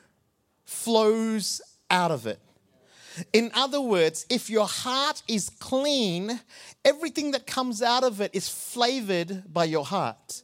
flows 0.68 1.62
out 1.90 2.12
of 2.12 2.28
it. 2.28 2.40
In 3.34 3.50
other 3.56 3.82
words, 3.82 4.26
if 4.30 4.50
your 4.50 4.68
heart 4.68 5.24
is 5.28 5.50
clean, 5.50 6.40
everything 6.86 7.32
that 7.32 7.48
comes 7.48 7.82
out 7.82 8.04
of 8.04 8.22
it 8.22 8.30
is 8.34 8.48
flavored 8.48 9.52
by 9.52 9.66
your 9.66 9.86
heart. 9.86 10.44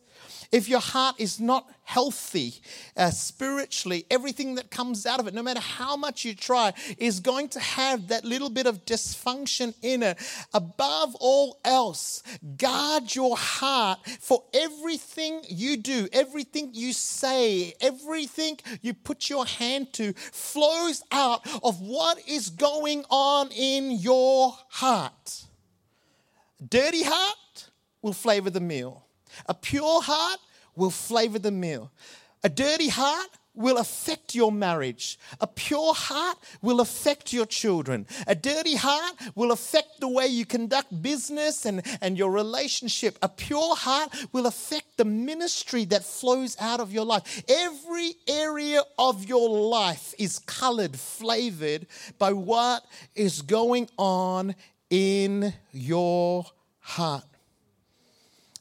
If 0.54 0.70
your 0.70 0.82
heart 0.82 1.16
is 1.18 1.40
not 1.40 1.68
healthy 1.82 2.62
uh, 2.96 3.10
spiritually, 3.10 4.06
everything 4.12 4.54
that 4.56 4.70
comes 4.70 5.08
out 5.08 5.20
of 5.20 5.28
it, 5.28 5.34
no 5.34 5.42
matter 5.42 5.60
how 5.60 5.98
much 5.98 6.24
you 6.24 6.36
try, 6.36 6.74
is 7.00 7.20
going 7.20 7.50
to 7.50 7.60
have 7.60 8.10
that 8.10 8.24
little 8.24 8.52
bit 8.52 8.68
of 8.68 8.86
dysfunction 8.86 9.74
in 9.82 10.04
it. 10.04 10.20
Above 10.54 11.16
all 11.16 11.60
else, 11.66 12.22
guard 12.56 13.16
your 13.16 13.36
heart 13.36 13.98
for 14.20 14.44
everything 14.54 15.42
you 15.50 15.76
do, 15.76 16.08
everything 16.14 16.70
you 16.72 16.94
say, 16.94 17.74
everything 17.82 18.60
you 18.84 18.94
put 18.94 19.32
your 19.32 19.48
hand 19.48 19.92
to 19.94 20.14
flows 20.14 21.02
out 21.12 21.48
of 21.64 21.82
what 21.82 22.20
is 22.30 22.52
going 22.52 23.04
on 23.10 23.50
in 23.54 23.90
your 23.90 24.56
heart. 24.70 25.46
Dirty 26.70 27.02
heart 27.02 27.70
will 28.04 28.14
flavor 28.14 28.52
the 28.52 28.62
meal. 28.62 29.04
A 29.48 29.54
pure 29.54 30.02
heart 30.02 30.40
will 30.76 30.92
flavor 30.92 31.40
the 31.40 31.52
meal. 31.52 31.92
A 32.44 32.50
dirty 32.50 32.90
heart 32.90 33.30
will 33.56 33.78
affect 33.78 34.34
your 34.34 34.52
marriage. 34.52 35.20
A 35.40 35.48
pure 35.48 35.94
heart 35.94 36.38
will 36.62 36.80
affect 36.80 37.32
your 37.32 37.46
children. 37.46 38.08
A 38.26 38.36
dirty 38.36 38.76
heart 38.76 39.14
will 39.36 39.52
affect 39.52 40.00
the 40.00 40.08
way 40.08 40.28
you 40.28 40.46
conduct 40.46 41.02
business 41.02 41.66
and, 41.66 41.84
and 42.02 42.18
your 42.18 42.32
relationship. 42.32 43.18
A 43.22 43.30
pure 43.30 43.76
heart 43.76 44.14
will 44.32 44.48
affect 44.48 44.98
the 44.98 45.06
ministry 45.06 45.86
that 45.86 46.04
flows 46.04 46.58
out 46.60 46.80
of 46.80 46.92
your 46.92 47.06
life. 47.06 47.44
Every 47.48 48.16
area 48.28 48.82
of 48.98 49.26
your 49.26 49.50
life 49.50 50.14
is 50.18 50.40
colored, 50.40 50.96
flavored 50.98 51.86
by 52.18 52.34
what 52.34 52.84
is 53.16 53.42
going 53.42 53.90
on 53.98 54.56
in 54.90 55.54
your 55.72 56.46
heart. 56.80 57.24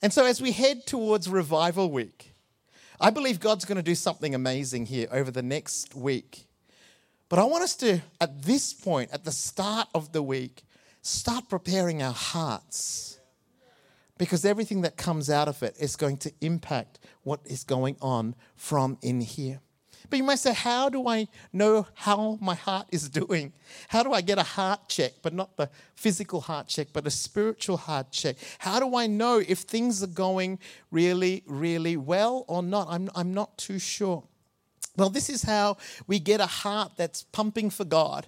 And 0.03 0.13
so, 0.13 0.27
as 0.27 0.43
we 0.43 0.51
head 0.51 0.85
towards 0.85 1.29
Revival 1.29 1.91
Week, 1.91 2.35
I 3.01 3.11
believe 3.11 3.39
God's 3.39 3.65
going 3.65 3.77
to 3.77 3.83
do 3.83 3.95
something 3.95 4.35
amazing 4.35 4.87
here 4.87 5.07
over 5.13 5.31
the 5.31 5.43
next 5.43 5.95
week. 5.95 6.49
But 7.29 7.39
I 7.39 7.45
want 7.45 7.63
us 7.63 7.77
to, 7.77 8.01
at 8.21 8.43
this 8.43 8.75
point, 8.75 9.11
at 9.13 9.25
the 9.25 9.33
start 9.33 9.89
of 9.95 10.13
the 10.13 10.23
week, 10.23 10.65
start 11.03 11.49
preparing 11.49 12.03
our 12.03 12.13
hearts. 12.13 13.21
Because 14.19 14.45
everything 14.45 14.83
that 14.83 14.97
comes 14.97 15.31
out 15.31 15.49
of 15.49 15.63
it 15.63 15.77
is 15.81 15.97
going 15.97 16.19
to 16.19 16.33
impact 16.41 16.99
what 17.23 17.41
is 17.45 17.65
going 17.65 17.97
on 18.03 18.35
from 18.55 18.99
in 19.03 19.21
here. 19.21 19.61
But 20.13 20.19
you 20.19 20.25
might 20.25 20.41
say, 20.41 20.53
How 20.53 20.91
do 20.91 21.09
I 21.09 21.27
know 21.55 21.87
how 21.95 22.37
my 22.39 22.55
heart 22.55 22.87
is 22.91 23.09
doing? 23.09 23.51
How 23.89 24.03
do 24.03 24.13
I 24.13 24.21
get 24.21 24.37
a 24.37 24.43
heart 24.43 24.87
check, 24.87 25.13
but 25.23 25.33
not 25.33 25.57
the 25.57 25.71
physical 25.97 26.43
heart 26.43 26.69
check, 26.69 26.89
but 26.93 27.07
a 27.07 27.11
spiritual 27.11 27.79
heart 27.79 28.13
check? 28.13 28.37
How 28.59 28.79
do 28.79 28.95
I 28.95 29.07
know 29.07 29.39
if 29.39 29.61
things 29.61 30.03
are 30.03 30.07
going 30.07 30.59
really, 30.91 31.43
really 31.47 31.97
well 31.97 32.45
or 32.47 32.63
not? 32.63 32.89
I'm, 32.91 33.09
I'm 33.15 33.33
not 33.33 33.57
too 33.57 33.79
sure. 33.79 34.23
Well, 34.95 35.09
this 35.09 35.31
is 35.31 35.45
how 35.45 35.79
we 36.07 36.19
get 36.19 36.43
a 36.43 36.47
heart 36.47 36.93
that's 36.99 37.23
pumping 37.23 37.71
for 37.71 37.87
God. 37.87 38.27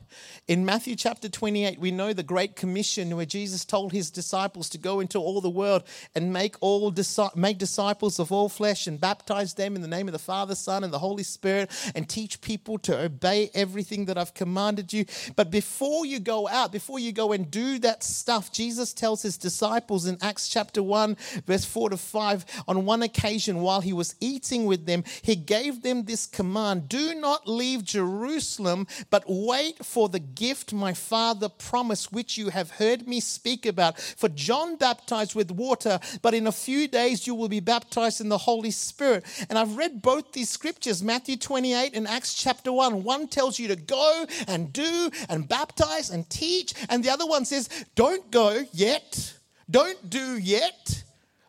In 0.49 0.65
Matthew 0.65 0.97
chapter 0.97 1.29
28, 1.29 1.79
we 1.79 1.91
know 1.91 2.15
the 2.15 2.23
Great 2.23 2.57
Commission 2.57 3.15
where 3.15 3.27
Jesus 3.27 3.67
told 3.67 3.93
his 3.93 4.11
disciples 4.11 4.71
to 4.71 4.79
go 4.79 5.01
into 5.01 5.19
all 5.19 5.43
the 5.43 5.51
world 5.51 5.83
and 6.15 6.33
make 6.33 6.57
all 6.63 6.91
make 7.37 7.59
disciples 7.59 8.19
of 8.19 8.33
all 8.33 8.49
flesh 8.49 8.87
and 8.87 8.99
baptize 8.99 9.53
them 9.53 9.77
in 9.77 9.83
the 9.83 9.89
name 9.89 10.09
of 10.09 10.13
the 10.13 10.19
Father, 10.19 10.55
Son, 10.55 10.85
and 10.85 10.91
the 10.91 10.99
Holy 10.99 11.23
Spirit 11.23 11.71
and 11.95 12.09
teach 12.09 12.41
people 12.41 12.79
to 12.79 12.99
obey 12.99 13.51
everything 13.53 14.07
that 14.07 14.17
I've 14.17 14.33
commanded 14.33 14.91
you. 14.91 15.05
But 15.37 15.51
before 15.51 16.07
you 16.07 16.19
go 16.19 16.49
out, 16.49 16.73
before 16.73 16.99
you 16.99 17.13
go 17.13 17.33
and 17.33 17.51
do 17.51 17.79
that 17.81 18.03
stuff, 18.03 18.51
Jesus 18.51 18.95
tells 18.95 19.21
his 19.21 19.37
disciples 19.37 20.07
in 20.07 20.17
Acts 20.23 20.49
chapter 20.49 20.83
1, 20.83 21.15
verse 21.47 21.67
4 21.67 21.91
to 21.91 21.99
5, 21.99 22.47
on 22.67 22.87
one 22.87 23.03
occasion 23.03 23.61
while 23.61 23.83
he 23.83 23.93
was 23.93 24.15
eating 24.19 24.65
with 24.65 24.87
them, 24.87 25.05
he 25.21 25.37
gave 25.37 25.83
them 25.83 26.05
this 26.05 26.25
command 26.25 26.54
command 26.55 26.89
do 26.89 27.17
not 27.17 27.49
leave 27.49 27.83
Jerusalem, 27.83 28.87
but 29.11 29.25
wait 29.27 29.85
for 29.85 30.09
the 30.09 30.21
gift 30.21 30.73
my 30.73 30.95
father 30.95 31.49
promised, 31.49 32.13
which 32.13 32.39
you 32.39 32.51
have 32.51 32.71
heard 32.71 33.09
me 33.09 33.19
speak 33.19 33.67
about. 33.67 33.99
For 33.99 34.29
John 34.29 34.77
baptized 34.77 35.35
with 35.35 35.51
water, 35.51 35.99
but 36.23 36.33
in 36.33 36.47
a 36.47 36.53
few 36.53 36.87
days 36.87 37.27
you 37.27 37.35
will 37.35 37.49
be 37.49 37.59
baptized 37.59 38.21
in 38.21 38.29
the 38.29 38.39
Holy 38.39 38.71
Spirit. 38.71 39.25
And 39.51 39.59
I've 39.59 39.77
read 39.77 40.01
both 40.01 40.33
these 40.33 40.49
scriptures, 40.49 41.03
Matthew 41.03 41.37
28 41.37 41.97
and 41.97 42.07
Acts 42.07 42.35
chapter 42.35 42.73
1. 42.73 43.03
One 43.03 43.27
tells 43.27 43.59
you 43.59 43.67
to 43.67 43.77
go 43.77 44.25
and 44.47 44.73
do 44.73 45.11
and 45.29 45.49
baptize 45.49 46.11
and 46.11 46.31
teach, 46.31 46.73
and 46.89 47.03
the 47.03 47.11
other 47.11 47.27
one 47.27 47.45
says, 47.45 47.69
don't 47.97 48.31
go 48.31 48.63
yet, 48.73 49.35
don't 49.69 50.09
do 50.09 50.39
yet 50.39 51.03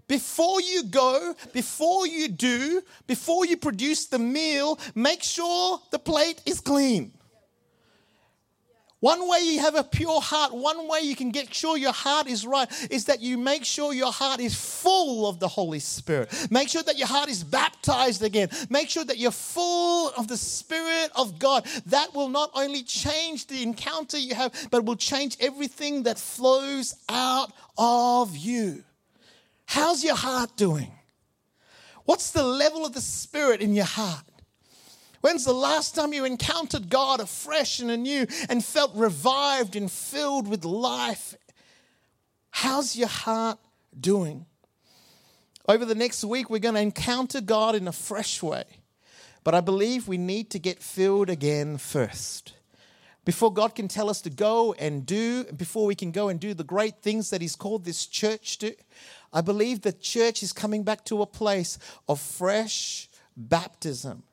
before 0.07 0.61
you 0.61 0.83
go, 0.83 1.35
before 1.53 2.07
you 2.07 2.27
do, 2.27 2.81
before 3.07 3.45
you 3.45 3.57
produce 3.57 4.05
the 4.05 4.19
meal, 4.19 4.79
make 4.93 5.23
sure 5.23 5.79
the 5.91 5.99
plate 5.99 6.41
is 6.45 6.59
clean. 6.59 7.11
One 9.01 9.29
way 9.29 9.41
you 9.41 9.59
have 9.59 9.75
a 9.75 9.83
pure 9.83 10.19
heart, 10.19 10.51
one 10.51 10.87
way 10.87 11.01
you 11.01 11.15
can 11.15 11.29
get 11.29 11.53
sure 11.53 11.77
your 11.77 11.91
heart 11.91 12.25
is 12.25 12.43
right, 12.43 12.67
is 12.89 13.05
that 13.05 13.21
you 13.21 13.37
make 13.37 13.63
sure 13.63 13.93
your 13.93 14.11
heart 14.11 14.39
is 14.39 14.55
full 14.55 15.29
of 15.29 15.39
the 15.39 15.47
Holy 15.47 15.77
Spirit. 15.77 16.33
Make 16.49 16.69
sure 16.69 16.81
that 16.81 16.97
your 16.97 17.07
heart 17.07 17.29
is 17.29 17.43
baptized 17.43 18.23
again. 18.23 18.49
Make 18.69 18.89
sure 18.89 19.05
that 19.05 19.19
you're 19.19 19.29
full 19.29 20.09
of 20.17 20.27
the 20.27 20.37
Spirit 20.37 21.11
of 21.15 21.37
God. 21.37 21.67
That 21.85 22.15
will 22.15 22.29
not 22.29 22.49
only 22.55 22.81
change 22.81 23.45
the 23.45 23.61
encounter 23.61 24.17
you 24.17 24.33
have, 24.33 24.51
but 24.71 24.85
will 24.85 24.95
change 24.95 25.37
everything 25.39 26.03
that 26.03 26.17
flows 26.17 26.95
out 27.07 27.51
of 27.77 28.35
you. 28.35 28.83
How's 29.65 30.03
your 30.03 30.15
heart 30.15 30.55
doing? 30.55 30.91
What's 32.05 32.31
the 32.31 32.43
level 32.43 32.85
of 32.85 32.93
the 32.93 33.01
Spirit 33.01 33.61
in 33.61 33.73
your 33.73 33.85
heart? 33.85 34.23
When's 35.21 35.45
the 35.45 35.53
last 35.53 35.95
time 35.95 36.13
you 36.13 36.23
encountered 36.23 36.89
God 36.89 37.19
afresh 37.19 37.79
and 37.79 37.89
anew 37.89 38.27
and 38.47 38.63
felt 38.63 38.91
revived 38.95 39.75
and 39.75 39.91
filled 39.91 40.47
with 40.47 40.63
life? 40.63 41.35
How's 42.51 42.95
your 42.95 43.07
heart 43.07 43.57
doing? 43.99 44.45
Over 45.67 45.83
the 45.83 45.95
next 45.95 46.23
week, 46.23 46.49
we're 46.49 46.59
going 46.59 46.75
to 46.75 46.81
encounter 46.81 47.41
God 47.41 47.73
in 47.73 47.87
a 47.87 47.91
fresh 47.91 48.43
way. 48.43 48.65
But 49.43 49.55
I 49.55 49.61
believe 49.61 50.07
we 50.07 50.19
need 50.19 50.51
to 50.51 50.59
get 50.59 50.81
filled 50.81 51.29
again 51.29 51.79
first. 51.79 52.53
Before 53.25 53.51
God 53.51 53.73
can 53.73 53.87
tell 53.87 54.11
us 54.11 54.21
to 54.21 54.29
go 54.29 54.73
and 54.73 55.07
do, 55.07 55.45
before 55.45 55.87
we 55.87 55.95
can 55.95 56.11
go 56.11 56.29
and 56.29 56.39
do 56.39 56.53
the 56.53 56.63
great 56.63 57.01
things 57.01 57.31
that 57.31 57.41
He's 57.41 57.55
called 57.55 57.83
this 57.83 58.05
church 58.05 58.59
to, 58.59 58.75
I 59.35 59.41
believe 59.41 59.81
the 59.81 59.91
church 59.91 60.41
is 60.41 60.53
coming 60.53 60.83
back 60.83 61.03
to 61.05 61.21
a 61.21 61.25
place 61.25 61.77
of 62.07 62.21
fresh 62.21 63.09
baptism, 63.35 64.23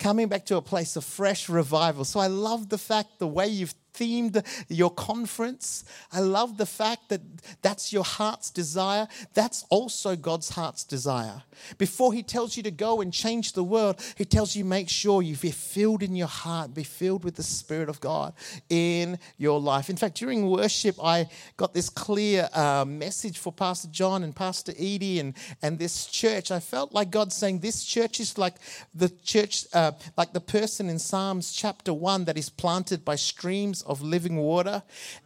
coming 0.00 0.26
back 0.26 0.46
to 0.46 0.56
a 0.56 0.62
place 0.62 0.96
of 0.96 1.04
fresh 1.04 1.48
revival. 1.48 2.04
So 2.04 2.18
I 2.18 2.26
love 2.26 2.68
the 2.68 2.76
fact 2.76 3.20
the 3.20 3.28
way 3.28 3.46
you've 3.46 3.74
themed 3.98 4.44
your 4.68 4.90
conference. 4.90 5.84
I 6.12 6.20
love 6.20 6.56
the 6.56 6.66
fact 6.66 7.08
that 7.08 7.20
that's 7.62 7.92
your 7.92 8.04
heart's 8.04 8.50
desire. 8.50 9.08
That's 9.34 9.64
also 9.70 10.16
God's 10.16 10.50
heart's 10.50 10.84
desire. 10.84 11.42
Before 11.76 12.12
He 12.12 12.22
tells 12.22 12.56
you 12.56 12.62
to 12.64 12.70
go 12.70 13.00
and 13.00 13.12
change 13.12 13.52
the 13.52 13.64
world, 13.64 14.00
He 14.16 14.24
tells 14.24 14.54
you 14.54 14.64
make 14.64 14.88
sure 14.88 15.22
you 15.22 15.36
be 15.36 15.50
filled 15.50 16.02
in 16.02 16.14
your 16.14 16.28
heart, 16.28 16.74
be 16.74 16.84
filled 16.84 17.24
with 17.24 17.36
the 17.36 17.42
Spirit 17.42 17.88
of 17.88 18.00
God 18.00 18.34
in 18.68 19.18
your 19.36 19.60
life. 19.60 19.90
In 19.90 19.96
fact, 19.96 20.16
during 20.16 20.48
worship, 20.48 20.96
I 21.02 21.28
got 21.56 21.74
this 21.74 21.88
clear 21.88 22.48
uh, 22.52 22.84
message 22.86 23.38
for 23.38 23.52
Pastor 23.52 23.88
John 23.88 24.22
and 24.22 24.34
Pastor 24.34 24.72
Edie 24.78 25.20
and, 25.20 25.34
and 25.62 25.78
this 25.78 26.06
church. 26.06 26.50
I 26.50 26.60
felt 26.60 26.92
like 26.92 27.10
God 27.10 27.32
saying, 27.32 27.60
This 27.60 27.84
church 27.84 28.20
is 28.20 28.38
like 28.38 28.54
the 28.94 29.08
church, 29.22 29.66
uh, 29.72 29.92
like 30.16 30.32
the 30.32 30.40
person 30.40 30.88
in 30.88 30.98
Psalms 30.98 31.52
chapter 31.52 31.92
1 31.92 32.24
that 32.26 32.38
is 32.38 32.48
planted 32.48 33.04
by 33.04 33.16
streams 33.16 33.82
of 33.88 34.02
living 34.02 34.36
water 34.36 34.82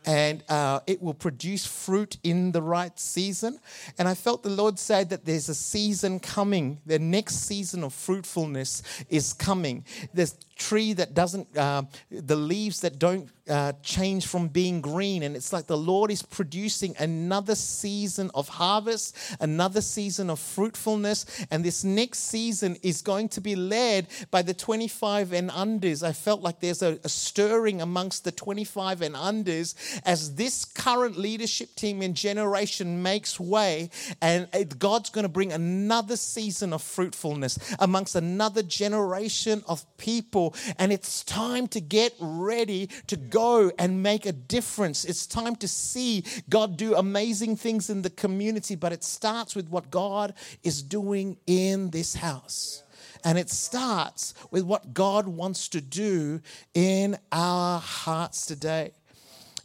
and 0.06 0.42
uh, 0.48 0.80
it 0.86 1.02
will 1.02 1.14
produce 1.14 1.66
fruit 1.66 2.16
in 2.22 2.52
the 2.52 2.62
right 2.62 2.98
season. 2.98 3.58
And 3.98 4.08
I 4.08 4.14
felt 4.14 4.42
the 4.42 4.50
Lord 4.50 4.78
say 4.78 5.04
that 5.04 5.24
there's 5.24 5.48
a 5.48 5.54
season 5.54 6.20
coming, 6.20 6.80
the 6.86 6.98
next 6.98 7.46
season 7.46 7.84
of 7.84 7.92
fruitfulness 7.92 8.82
is 9.10 9.32
coming. 9.32 9.84
This 10.14 10.36
tree 10.56 10.92
that 10.94 11.14
doesn't, 11.14 11.56
uh, 11.56 11.82
the 12.10 12.36
leaves 12.36 12.80
that 12.80 12.98
don't 12.98 13.28
uh, 13.48 13.72
change 13.82 14.26
from 14.26 14.48
being 14.48 14.80
green. 14.80 15.22
And 15.22 15.36
it's 15.36 15.52
like 15.52 15.66
the 15.66 15.76
Lord 15.76 16.10
is 16.10 16.22
producing 16.22 16.94
another 16.98 17.54
season 17.54 18.30
of 18.34 18.48
harvest, 18.48 19.16
another 19.40 19.80
season 19.80 20.30
of 20.30 20.38
fruitfulness. 20.38 21.46
And 21.50 21.64
this 21.64 21.84
next 21.84 22.20
season 22.20 22.76
is 22.82 23.02
going 23.02 23.28
to 23.30 23.40
be 23.40 23.56
led 23.56 24.08
by 24.30 24.42
the 24.42 24.54
25 24.54 25.32
and 25.32 25.50
unders. 25.50 26.02
I 26.02 26.12
felt 26.12 26.42
like 26.42 26.60
there's 26.60 26.82
a, 26.82 26.98
a 27.04 27.08
stirring 27.08 27.80
amongst 27.80 28.24
the 28.24 28.32
25 28.32 28.62
25 28.72 29.02
and 29.02 29.14
unders 29.14 29.74
as 30.04 30.34
this 30.34 30.64
current 30.64 31.16
leadership 31.16 31.74
team 31.74 32.02
and 32.02 32.14
generation 32.14 33.02
makes 33.02 33.40
way. 33.40 33.90
And 34.20 34.48
God's 34.78 35.10
going 35.10 35.24
to 35.24 35.28
bring 35.28 35.52
another 35.52 36.16
season 36.16 36.72
of 36.72 36.82
fruitfulness 36.82 37.58
amongst 37.78 38.14
another 38.14 38.62
generation 38.62 39.62
of 39.66 39.84
people. 39.96 40.54
And 40.78 40.92
it's 40.92 41.24
time 41.24 41.66
to 41.68 41.80
get 41.80 42.14
ready 42.20 42.88
to 43.06 43.16
go 43.32 43.72
and 43.78 44.02
make 44.02 44.26
a 44.26 44.32
difference. 44.32 45.04
It's 45.04 45.26
time 45.26 45.56
to 45.56 45.66
see 45.66 46.24
God 46.48 46.76
do 46.76 46.94
amazing 46.94 47.56
things 47.56 47.90
in 47.90 48.02
the 48.02 48.10
community, 48.10 48.76
but 48.76 48.92
it 48.92 49.02
starts 49.02 49.56
with 49.56 49.68
what 49.68 49.90
God 49.90 50.34
is 50.62 50.82
doing 50.82 51.38
in 51.46 51.90
this 51.90 52.14
house. 52.14 52.84
And 53.24 53.38
it 53.38 53.50
starts 53.50 54.34
with 54.50 54.64
what 54.64 54.94
God 54.94 55.26
wants 55.26 55.68
to 55.68 55.80
do 55.80 56.40
in 56.74 57.16
our 57.32 57.80
hearts 57.80 58.46
today. 58.46 58.92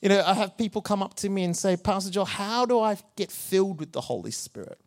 You 0.01 0.09
know, 0.09 0.23
I 0.25 0.33
have 0.35 0.57
people 0.57 0.81
come 0.81 1.01
up 1.01 1.15
to 1.15 1.29
me 1.29 1.43
and 1.43 1.57
say, 1.57 1.75
Pastor 1.75 2.11
Joel, 2.11 2.25
how 2.25 2.65
do 2.65 2.79
I 2.79 2.97
get 3.15 3.31
filled 3.31 3.79
with 3.79 3.91
the 3.91 4.01
Holy 4.01 4.31
Spirit? 4.31 4.79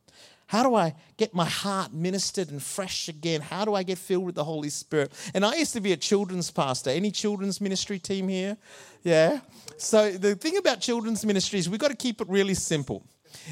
How 0.50 0.64
do 0.64 0.75
I 0.75 0.97
get 1.16 1.33
my 1.33 1.45
heart 1.45 1.92
ministered 1.92 2.50
and 2.50 2.61
fresh 2.61 3.07
again? 3.07 3.40
How 3.40 3.64
do 3.64 3.73
I 3.76 3.85
get 3.85 3.99
filled 3.99 4.26
with 4.26 4.35
the 4.35 4.42
Holy 4.42 4.69
Spirit? 4.69 5.12
And 5.33 5.45
I 5.45 5.54
used 5.54 5.75
to 5.75 5.80
be 5.80 5.92
a 5.92 5.97
children's 5.97 6.50
pastor. 6.50 6.90
Any 6.90 7.12
children's 7.12 7.61
ministry 7.61 8.00
team 8.00 8.26
here? 8.26 8.57
Yeah. 9.04 9.42
So 9.76 10.11
the 10.11 10.35
thing 10.35 10.57
about 10.57 10.80
children's 10.80 11.25
ministry 11.25 11.61
is 11.61 11.71
we've 11.71 11.78
got 11.78 11.92
to 11.92 11.97
keep 11.97 12.21
it 12.21 12.28
really 12.28 12.54
simple. 12.54 13.07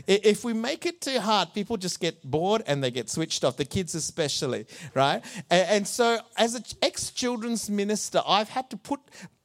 If 0.08 0.42
we 0.42 0.54
make 0.54 0.86
it 0.86 1.00
too 1.00 1.20
hard, 1.20 1.54
people 1.54 1.76
just 1.76 2.00
get 2.00 2.28
bored 2.28 2.64
and 2.66 2.82
they 2.82 2.90
get 2.90 3.08
switched 3.08 3.44
off, 3.44 3.56
the 3.56 3.64
kids 3.64 3.94
especially, 3.94 4.66
right? 4.92 5.22
And 5.48 5.86
so, 5.86 6.18
as 6.36 6.56
an 6.56 6.64
ex 6.82 7.12
children's 7.12 7.70
minister, 7.70 8.22
I've 8.26 8.48
had 8.48 8.70
to 8.70 8.76
put 8.76 8.98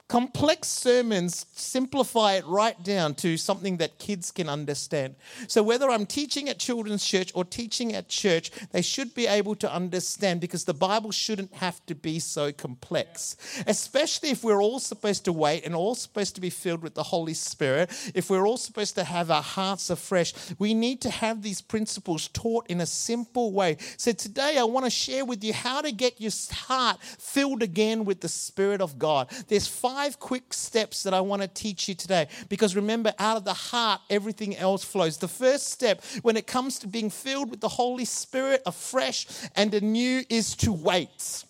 complex 0.10 0.68
sermons 0.68 1.46
simplify 1.54 2.34
it 2.34 2.46
right 2.46 2.82
down 2.84 3.16
to 3.16 3.38
something 3.38 3.78
that 3.78 3.98
kids 4.00 4.32
can 4.32 4.50
understand. 4.50 5.16
So, 5.48 5.64
whether 5.64 5.90
I'm 5.90 6.06
teaching 6.06 6.50
at 6.50 6.60
children's 6.60 7.06
church 7.06 7.32
or 7.34 7.46
teaching 7.46 7.94
at 7.94 8.10
church, 8.10 8.52
they 8.72 8.82
should 8.82 9.16
be 9.16 9.28
able 9.28 9.56
to 9.56 9.74
understand 9.74 10.42
because 10.42 10.66
the 10.66 10.74
Bible 10.74 11.12
shouldn't 11.12 11.54
have 11.56 11.84
to 11.86 11.96
be 11.96 12.20
so 12.20 12.52
complex. 12.52 13.38
Especially 13.66 14.30
if 14.30 14.44
we're 14.44 14.62
all 14.62 14.80
supposed 14.80 15.26
to 15.26 15.34
wait 15.34 15.66
and 15.66 15.74
all 15.74 15.96
supposed 15.96 16.36
to 16.36 16.42
be 16.42 16.50
filled 16.50 16.84
with 16.84 16.96
the 16.96 17.04
Holy 17.04 17.34
Spirit, 17.34 17.90
if 18.14 18.30
we're 18.30 18.46
all 18.46 18.58
supposed 18.58 18.96
to 18.96 19.04
have 19.04 19.32
our 19.32 19.42
hearts 19.42 19.90
afresh, 19.90 20.34
we 20.60 20.74
need 20.74 21.02
to 21.02 21.10
have 21.10 21.42
these 21.42 21.62
principles 21.62 22.28
taught 22.28 22.68
in 22.68 22.82
a 22.82 22.86
simple 22.86 23.52
way. 23.52 23.78
So, 23.98 24.12
today 24.12 24.58
I 24.58 24.64
want 24.64 24.86
to 24.86 24.92
share 24.92 25.26
with 25.26 25.44
you 25.44 25.54
how 25.54 25.82
to 25.82 25.92
get 25.92 26.20
your 26.20 26.32
heart 26.52 27.02
filled 27.02 27.64
again 27.64 28.06
with 28.06 28.22
the 28.22 28.30
Spirit 28.30 28.82
of 28.82 29.00
God. 29.00 29.32
There's 29.48 29.68
five 29.68 29.93
five 29.94 30.20
quick 30.20 30.52
steps 30.54 31.04
that 31.04 31.14
I 31.14 31.22
want 31.22 31.44
to 31.44 31.48
teach 31.48 31.88
you 31.88 31.94
today. 31.94 32.28
Because 32.50 32.76
remember, 32.76 33.14
out 33.20 33.38
of 33.38 33.46
the 33.46 33.54
heart, 33.54 34.02
everything 34.10 34.58
else 34.58 34.84
flows. 34.84 35.18
The 35.18 35.28
first 35.28 35.70
step 35.70 36.04
when 36.24 36.36
it 36.36 36.48
comes 36.48 36.80
to 36.80 36.88
being 36.88 37.12
filled 37.12 37.52
with 37.52 37.62
the 37.62 37.70
Holy 37.70 38.06
Spirit 38.06 38.64
afresh 38.66 39.28
and 39.56 39.72
anew 39.72 40.24
is 40.30 40.56
to 40.58 40.74
wait. 40.74 41.46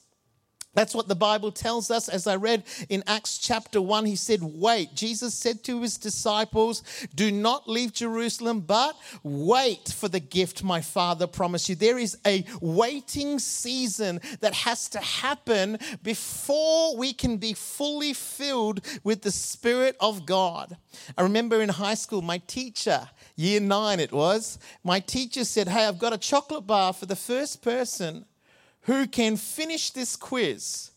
That's 0.74 0.96
what 0.96 1.08
the 1.08 1.16
Bible 1.16 1.52
tells 1.52 1.92
us. 1.92 2.10
As 2.10 2.26
I 2.26 2.36
read 2.36 2.64
in 2.90 3.04
Acts 3.06 3.38
chapter 3.38 3.80
1, 3.80 4.06
he 4.06 4.16
said, 4.16 4.42
Wait. 4.42 4.96
Jesus 4.96 5.36
said 5.36 5.64
to 5.66 5.82
his 5.82 5.98
disciples, 5.98 6.84
Do 7.14 7.32
not 7.32 7.70
leave 7.70 7.94
Jerusalem, 7.94 8.62
but 8.62 8.98
wait 9.22 9.90
for 9.90 10.08
the 10.08 10.20
gift 10.20 10.64
my 10.64 10.82
Father 10.82 11.28
promised 11.28 11.70
you. 11.70 11.76
There 11.76 12.00
is 12.00 12.18
a 12.26 12.44
waiting 12.60 13.38
season 13.38 14.20
that 14.40 14.54
has 14.54 14.90
to 14.90 15.00
happen 15.00 15.78
before 16.02 16.98
we 16.98 17.14
can 17.14 17.38
be 17.38 17.54
fully 17.54 18.14
filled 18.14 18.82
with 19.04 19.22
the 19.22 19.32
Spirit 19.32 19.96
of 20.00 20.26
God. 20.26 20.78
I 21.16 21.22
remember 21.22 21.62
in 21.62 21.70
high 21.70 21.96
school, 21.96 22.24
my 22.24 22.40
teacher, 22.40 23.10
year 23.36 23.60
nine 23.60 24.00
it 24.00 24.12
was, 24.12 24.58
my 24.84 25.00
teacher 25.00 25.46
said, 25.46 25.68
Hey, 25.68 25.86
I've 25.86 26.00
got 26.00 26.14
a 26.14 26.18
chocolate 26.18 26.66
bar 26.66 26.94
for 26.94 27.06
the 27.06 27.16
first 27.16 27.62
person 27.62 28.26
who 28.84 29.08
can 29.08 29.38
finish 29.38 29.92
this 29.92 30.16
quiz. 30.16 30.92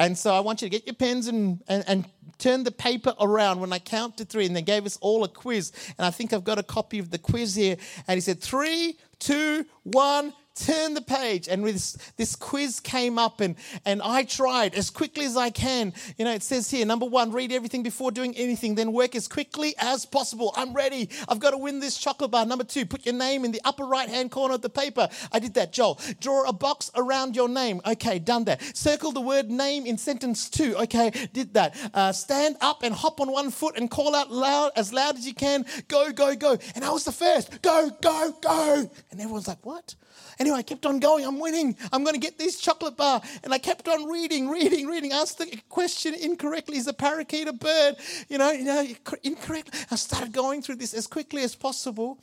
And 0.00 0.18
so 0.18 0.34
I 0.34 0.40
want 0.40 0.60
you 0.60 0.68
to 0.68 0.70
get 0.70 0.86
your 0.86 0.94
pens 0.94 1.28
and, 1.28 1.62
and, 1.68 1.84
and, 1.86 2.04
turn 2.36 2.64
the 2.64 2.72
paper 2.72 3.14
around 3.20 3.60
when 3.60 3.72
I 3.72 3.78
count 3.78 4.16
to 4.16 4.24
three. 4.24 4.44
And 4.44 4.56
they 4.56 4.60
gave 4.60 4.84
us 4.86 4.98
all 5.00 5.22
a 5.22 5.28
quiz. 5.28 5.70
And 5.96 6.04
I 6.04 6.10
think 6.10 6.32
I've 6.32 6.42
got 6.42 6.58
a 6.58 6.64
copy 6.64 6.98
of 6.98 7.10
the 7.10 7.16
quiz 7.16 7.54
here. 7.54 7.76
And 8.08 8.16
he 8.16 8.20
said, 8.20 8.40
three, 8.40 8.98
two, 9.20 9.64
one, 9.84 10.32
turn 10.54 10.94
the 10.94 11.02
page 11.02 11.48
and 11.48 11.64
this, 11.64 11.96
this 12.16 12.36
quiz 12.36 12.80
came 12.80 13.18
up 13.18 13.40
and, 13.40 13.56
and 13.84 14.00
i 14.02 14.22
tried 14.22 14.74
as 14.74 14.90
quickly 14.90 15.24
as 15.24 15.36
i 15.36 15.50
can. 15.50 15.92
You 16.16 16.24
know 16.24 16.32
it 16.32 16.42
says 16.42 16.70
here 16.70 16.86
number 16.86 17.06
one 17.06 17.32
read 17.32 17.52
everything 17.52 17.82
before 17.82 18.10
doing 18.10 18.36
anything 18.36 18.74
then 18.74 18.92
work 18.92 19.14
as 19.14 19.28
quickly 19.28 19.74
as 19.78 20.06
possible. 20.06 20.52
I'm 20.56 20.72
ready. 20.72 21.08
I've 21.28 21.40
got 21.40 21.50
to 21.50 21.58
win 21.58 21.80
this 21.80 21.98
chocolate 21.98 22.30
bar. 22.30 22.46
Number 22.46 22.64
two 22.64 22.86
put 22.86 23.04
your 23.04 23.14
name 23.14 23.44
in 23.44 23.52
the 23.52 23.60
upper 23.64 23.84
right 23.84 24.08
hand 24.08 24.30
corner 24.30 24.54
of 24.54 24.62
the 24.62 24.70
paper. 24.70 25.08
I 25.32 25.38
did 25.38 25.54
that 25.54 25.72
joel. 25.72 26.00
Draw 26.20 26.44
a 26.48 26.52
box 26.52 26.90
around 26.94 27.34
your 27.34 27.48
name. 27.48 27.80
Okay 27.86 28.18
done 28.18 28.44
that. 28.44 28.62
Circle 28.76 29.12
the 29.12 29.20
word 29.20 29.50
name 29.50 29.86
in 29.86 29.98
sentence 29.98 30.48
two. 30.48 30.76
Okay 30.76 31.10
did 31.32 31.54
that. 31.54 31.76
Uh, 31.92 32.12
stand 32.12 32.56
up 32.60 32.82
and 32.82 32.94
hop 32.94 33.20
on 33.20 33.30
one 33.30 33.50
foot 33.50 33.76
and 33.76 33.90
call 33.90 34.14
out 34.14 34.30
loud 34.30 34.72
as 34.76 34.92
loud 34.92 35.16
as 35.16 35.26
you 35.26 35.34
can. 35.34 35.64
Go 35.88 36.12
go 36.12 36.34
go. 36.36 36.56
And 36.74 36.84
i 36.84 36.90
was 36.90 37.04
the 37.04 37.12
first. 37.12 37.60
Go 37.62 37.90
go 38.00 38.32
go. 38.40 38.90
And 39.10 39.20
everyone's 39.20 39.48
like 39.48 39.64
what 39.64 39.94
Anyway, 40.38 40.56
I 40.56 40.62
kept 40.62 40.86
on 40.86 41.00
going. 41.00 41.24
I'm 41.24 41.38
winning. 41.38 41.76
I'm 41.92 42.04
going 42.04 42.14
to 42.14 42.20
get 42.20 42.38
this 42.38 42.58
chocolate 42.60 42.96
bar. 42.96 43.22
And 43.42 43.54
I 43.54 43.58
kept 43.58 43.88
on 43.88 44.08
reading, 44.10 44.48
reading, 44.48 44.86
reading. 44.86 45.12
Asked 45.12 45.38
the 45.38 45.60
question 45.68 46.14
incorrectly. 46.14 46.76
Is 46.76 46.86
a 46.86 46.92
parakeet 46.92 47.48
a 47.48 47.52
bird? 47.52 47.96
You 48.28 48.38
know, 48.38 48.50
you 48.50 48.64
know, 48.64 48.86
incorrect. 49.22 49.86
I 49.90 49.96
started 49.96 50.32
going 50.32 50.62
through 50.62 50.76
this 50.76 50.94
as 50.94 51.06
quickly 51.06 51.42
as 51.42 51.54
possible. 51.54 52.18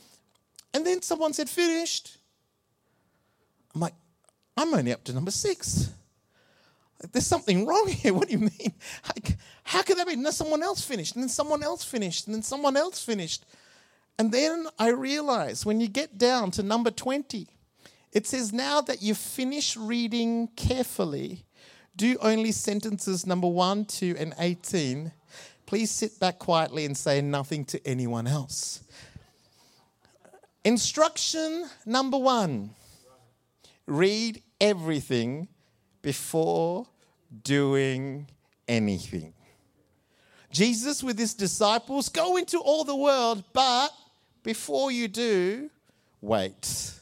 And 0.73 0.85
then 0.85 1.01
someone 1.01 1.33
said, 1.33 1.49
finished. 1.49 2.17
I'm 3.73 3.81
like, 3.81 3.95
I'm 4.57 4.73
only 4.73 4.91
up 4.91 5.03
to 5.05 5.13
number 5.13 5.31
six. 5.31 5.89
There's 7.11 7.25
something 7.25 7.65
wrong 7.65 7.87
here. 7.87 8.13
What 8.13 8.27
do 8.27 8.33
you 8.33 8.39
mean? 8.39 8.73
How 9.63 9.81
could 9.81 9.97
that 9.97 10.05
be? 10.05 10.13
And 10.13 10.25
then 10.25 10.33
someone 10.33 10.61
else 10.61 10.83
finished, 10.83 11.15
and 11.15 11.23
then 11.23 11.29
someone 11.29 11.63
else 11.63 11.83
finished, 11.83 12.27
and 12.27 12.35
then 12.35 12.43
someone 12.43 12.77
else 12.77 13.03
finished. 13.03 13.45
And 14.19 14.31
then 14.31 14.67
I 14.77 14.89
realized 14.89 15.65
when 15.65 15.79
you 15.79 15.87
get 15.87 16.17
down 16.17 16.51
to 16.51 16.63
number 16.63 16.91
20, 16.91 17.47
it 18.11 18.27
says, 18.27 18.51
Now 18.51 18.81
that 18.81 19.01
you've 19.01 19.17
finished 19.17 19.75
reading 19.75 20.49
carefully, 20.55 21.45
do 21.95 22.17
only 22.21 22.51
sentences 22.51 23.25
number 23.25 23.47
1, 23.47 23.85
2, 23.85 24.15
and 24.17 24.33
18. 24.39 25.11
Please 25.65 25.91
sit 25.91 26.19
back 26.19 26.39
quietly 26.39 26.85
and 26.85 26.97
say 26.97 27.21
nothing 27.21 27.63
to 27.65 27.87
anyone 27.87 28.27
else. 28.27 28.83
Instruction 30.63 31.65
number 31.85 32.17
one 32.17 32.71
read 33.87 34.41
everything 34.59 35.47
before 36.01 36.85
doing 37.43 38.27
anything. 38.67 39.33
Jesus, 40.51 41.01
with 41.01 41.17
his 41.17 41.33
disciples, 41.33 42.09
go 42.09 42.37
into 42.37 42.59
all 42.59 42.83
the 42.83 42.95
world, 42.95 43.43
but 43.53 43.89
before 44.43 44.91
you 44.91 45.07
do, 45.07 45.69
wait. 46.19 47.00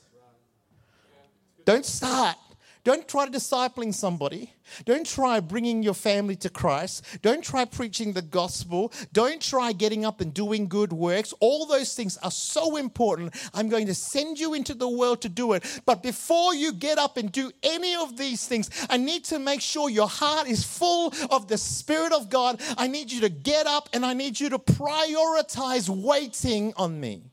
Don't 1.69 1.86
start. 1.86 2.36
Don't 2.84 3.08
try 3.08 3.27
discipling 3.27 3.93
somebody. 3.93 4.51
Don't 4.86 5.05
try 5.05 5.39
bringing 5.39 5.84
your 5.84 5.93
family 5.93 6.36
to 6.38 6.49
Christ. 6.49 7.05
Don't 7.21 7.43
try 7.43 7.63
preaching 7.63 8.13
the 8.13 8.23
gospel. 8.23 8.91
Don't 9.13 9.39
try 9.39 9.71
getting 9.71 10.03
up 10.03 10.19
and 10.19 10.34
doing 10.34 10.67
good 10.67 10.91
works. 10.91 11.32
All 11.39 11.67
those 11.67 11.93
things 11.93 12.17
are 12.23 12.32
so 12.32 12.75
important. 12.75 13.36
I'm 13.53 13.69
going 13.69 13.86
to 13.86 13.93
send 13.93 14.39
you 14.39 14.55
into 14.55 14.73
the 14.73 14.89
world 14.89 15.21
to 15.21 15.29
do 15.29 15.53
it. 15.53 15.82
But 15.86 16.01
before 16.01 16.55
you 16.55 16.73
get 16.73 16.97
up 16.97 17.17
and 17.17 17.32
do 17.32 17.51
any 17.62 17.93
of 17.93 18.17
these 18.17 18.47
things, 18.47 18.71
I 18.89 18.97
need 18.97 19.25
to 19.25 19.38
make 19.38 19.62
sure 19.62 19.91
your 19.91 20.10
heart 20.10 20.47
is 20.47 20.63
full 20.63 21.13
of 21.29 21.47
the 21.49 21.58
Spirit 21.60 22.13
of 22.13 22.32
God. 22.32 22.60
I 22.79 22.88
need 22.88 23.12
you 23.12 23.21
to 23.21 23.29
get 23.29 23.67
up 23.67 23.89
and 23.93 24.03
I 24.03 24.15
need 24.15 24.39
you 24.39 24.49
to 24.49 24.58
prioritize 24.58 25.88
waiting 25.88 26.73
on 26.77 26.99
me. 26.99 27.29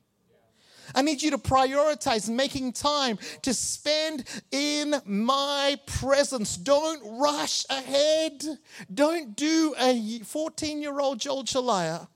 I 0.96 1.02
need 1.02 1.20
you 1.20 1.30
to 1.32 1.38
prioritize 1.38 2.30
making 2.30 2.72
time 2.72 3.18
to 3.42 3.52
spend 3.52 4.24
in 4.50 4.94
my 5.04 5.78
presence. 5.86 6.56
Don't 6.56 7.20
rush 7.20 7.66
ahead. 7.68 8.42
Don't 8.92 9.36
do 9.36 9.74
a 9.78 10.20
14 10.20 10.80
year 10.80 10.98
old 10.98 11.20
Joel 11.20 11.44
Chelliah. 11.44 12.08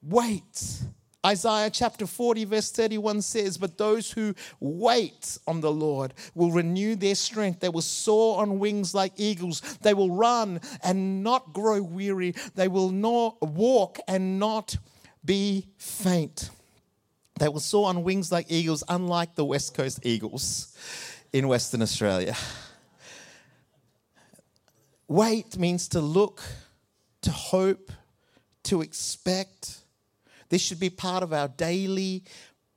Wait. 0.00 0.82
Isaiah 1.26 1.68
chapter 1.68 2.06
40, 2.06 2.44
verse 2.46 2.70
31 2.70 3.20
says, 3.22 3.58
But 3.58 3.76
those 3.76 4.10
who 4.12 4.34
wait 4.58 5.36
on 5.46 5.60
the 5.60 5.70
Lord 5.70 6.14
will 6.34 6.50
renew 6.50 6.94
their 6.94 7.16
strength. 7.16 7.60
They 7.60 7.68
will 7.68 7.82
soar 7.82 8.40
on 8.40 8.58
wings 8.58 8.94
like 8.94 9.12
eagles. 9.16 9.60
They 9.82 9.92
will 9.92 10.12
run 10.12 10.60
and 10.82 11.22
not 11.22 11.52
grow 11.52 11.82
weary. 11.82 12.34
They 12.54 12.68
will 12.68 12.90
not 12.90 13.42
walk 13.42 13.98
and 14.08 14.38
not 14.38 14.76
be 15.22 15.66
faint. 15.76 16.50
They 17.40 17.48
will 17.48 17.60
soar 17.60 17.88
on 17.88 18.04
wings 18.04 18.30
like 18.30 18.50
eagles, 18.50 18.84
unlike 18.86 19.34
the 19.34 19.46
West 19.46 19.72
Coast 19.72 20.00
Eagles 20.02 20.76
in 21.32 21.48
Western 21.48 21.80
Australia. 21.80 22.36
Wait 25.08 25.56
means 25.56 25.88
to 25.88 26.02
look 26.02 26.42
to 27.22 27.30
hope, 27.30 27.92
to 28.64 28.82
expect. 28.82 29.78
This 30.50 30.60
should 30.60 30.78
be 30.78 30.90
part 30.90 31.22
of 31.22 31.32
our 31.32 31.48
daily 31.48 32.24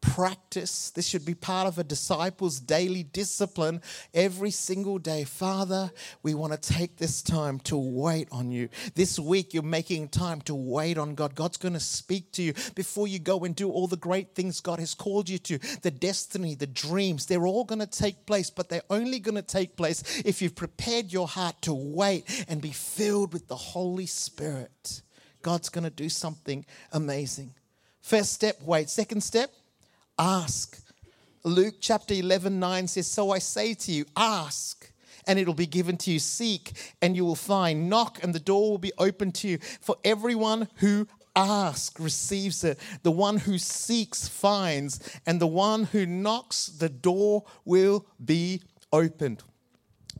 practice. 0.04 0.90
This 0.90 1.08
should 1.08 1.26
be 1.26 1.34
part 1.34 1.66
of 1.66 1.78
a 1.78 1.84
disciple's 1.84 2.60
daily 2.60 3.04
discipline 3.04 3.82
every 4.14 4.52
single 4.52 5.00
day. 5.00 5.24
Father, 5.24 5.92
we 6.24 6.34
want 6.34 6.52
to 6.52 6.74
take 6.74 6.98
this 6.98 7.22
time 7.22 7.60
to 7.62 7.78
wait 7.78 8.28
on 8.30 8.52
you. 8.52 8.68
This 8.96 9.18
week, 9.18 9.54
you're 9.54 9.64
making 9.64 10.10
time 10.10 10.42
to 10.42 10.54
wait 10.54 10.98
on 10.98 11.16
God. 11.16 11.36
God's 11.36 11.56
going 11.56 11.74
to 11.74 11.80
speak 11.80 12.34
to 12.34 12.44
you 12.44 12.54
before 12.76 13.08
you 13.08 13.18
go 13.18 13.46
and 13.46 13.56
do 13.56 13.72
all 13.72 13.88
the 13.88 13.96
great 13.96 14.36
things 14.36 14.60
God 14.60 14.80
has 14.80 14.94
called 14.94 15.30
you 15.30 15.38
to. 15.40 15.58
The 15.82 15.92
destiny, 15.92 16.54
the 16.54 16.68
dreams, 16.68 17.26
they're 17.26 17.48
all 17.48 17.64
going 17.64 17.80
to 17.80 17.88
take 17.88 18.26
place, 18.26 18.50
but 18.50 18.68
they're 18.68 18.82
only 18.90 19.20
going 19.20 19.36
to 19.36 19.42
take 19.42 19.78
place 19.78 20.22
if 20.26 20.42
you've 20.42 20.56
prepared 20.56 21.14
your 21.14 21.30
heart 21.30 21.62
to 21.62 21.74
wait 21.74 22.46
and 22.50 22.62
be 22.62 22.72
filled 22.72 23.32
with 23.32 23.48
the 23.48 23.56
Holy 23.56 24.06
Spirit. 24.06 25.02
God's 25.42 25.70
going 25.70 25.86
to 25.86 25.90
do 25.90 26.10
something 26.10 26.66
amazing. 26.92 27.54
First 28.02 28.34
step, 28.34 28.62
wait. 28.62 28.90
Second 28.90 29.22
step, 29.22 29.50
ask. 30.18 30.80
Luke 31.44 31.76
chapter 31.80 32.14
11, 32.14 32.60
9 32.60 32.88
says, 32.88 33.08
So 33.08 33.32
I 33.32 33.40
say 33.40 33.74
to 33.74 33.92
you, 33.92 34.06
ask 34.16 34.90
and 35.28 35.40
it'll 35.40 35.54
be 35.54 35.68
given 35.68 35.98
to 35.98 36.12
you. 36.12 36.20
Seek 36.20 36.72
and 37.02 37.16
you 37.16 37.26
will 37.26 37.36
find. 37.36 37.90
Knock 37.90 38.24
and 38.24 38.34
the 38.34 38.40
door 38.40 38.72
will 38.72 38.78
be 38.78 38.94
open 38.98 39.32
to 39.34 39.48
you. 39.48 39.58
For 39.82 39.96
everyone 40.04 40.68
who 40.76 41.08
asks 41.36 42.00
receives 42.00 42.64
it. 42.64 42.80
The 43.04 43.12
one 43.12 43.38
who 43.38 43.58
seeks 43.58 44.28
finds. 44.28 45.00
And 45.26 45.40
the 45.40 45.48
one 45.48 45.86
who 45.86 46.06
knocks, 46.06 46.68
the 46.68 46.90
door 46.90 47.44
will 47.66 48.06
be 48.24 48.62
opened 48.92 49.44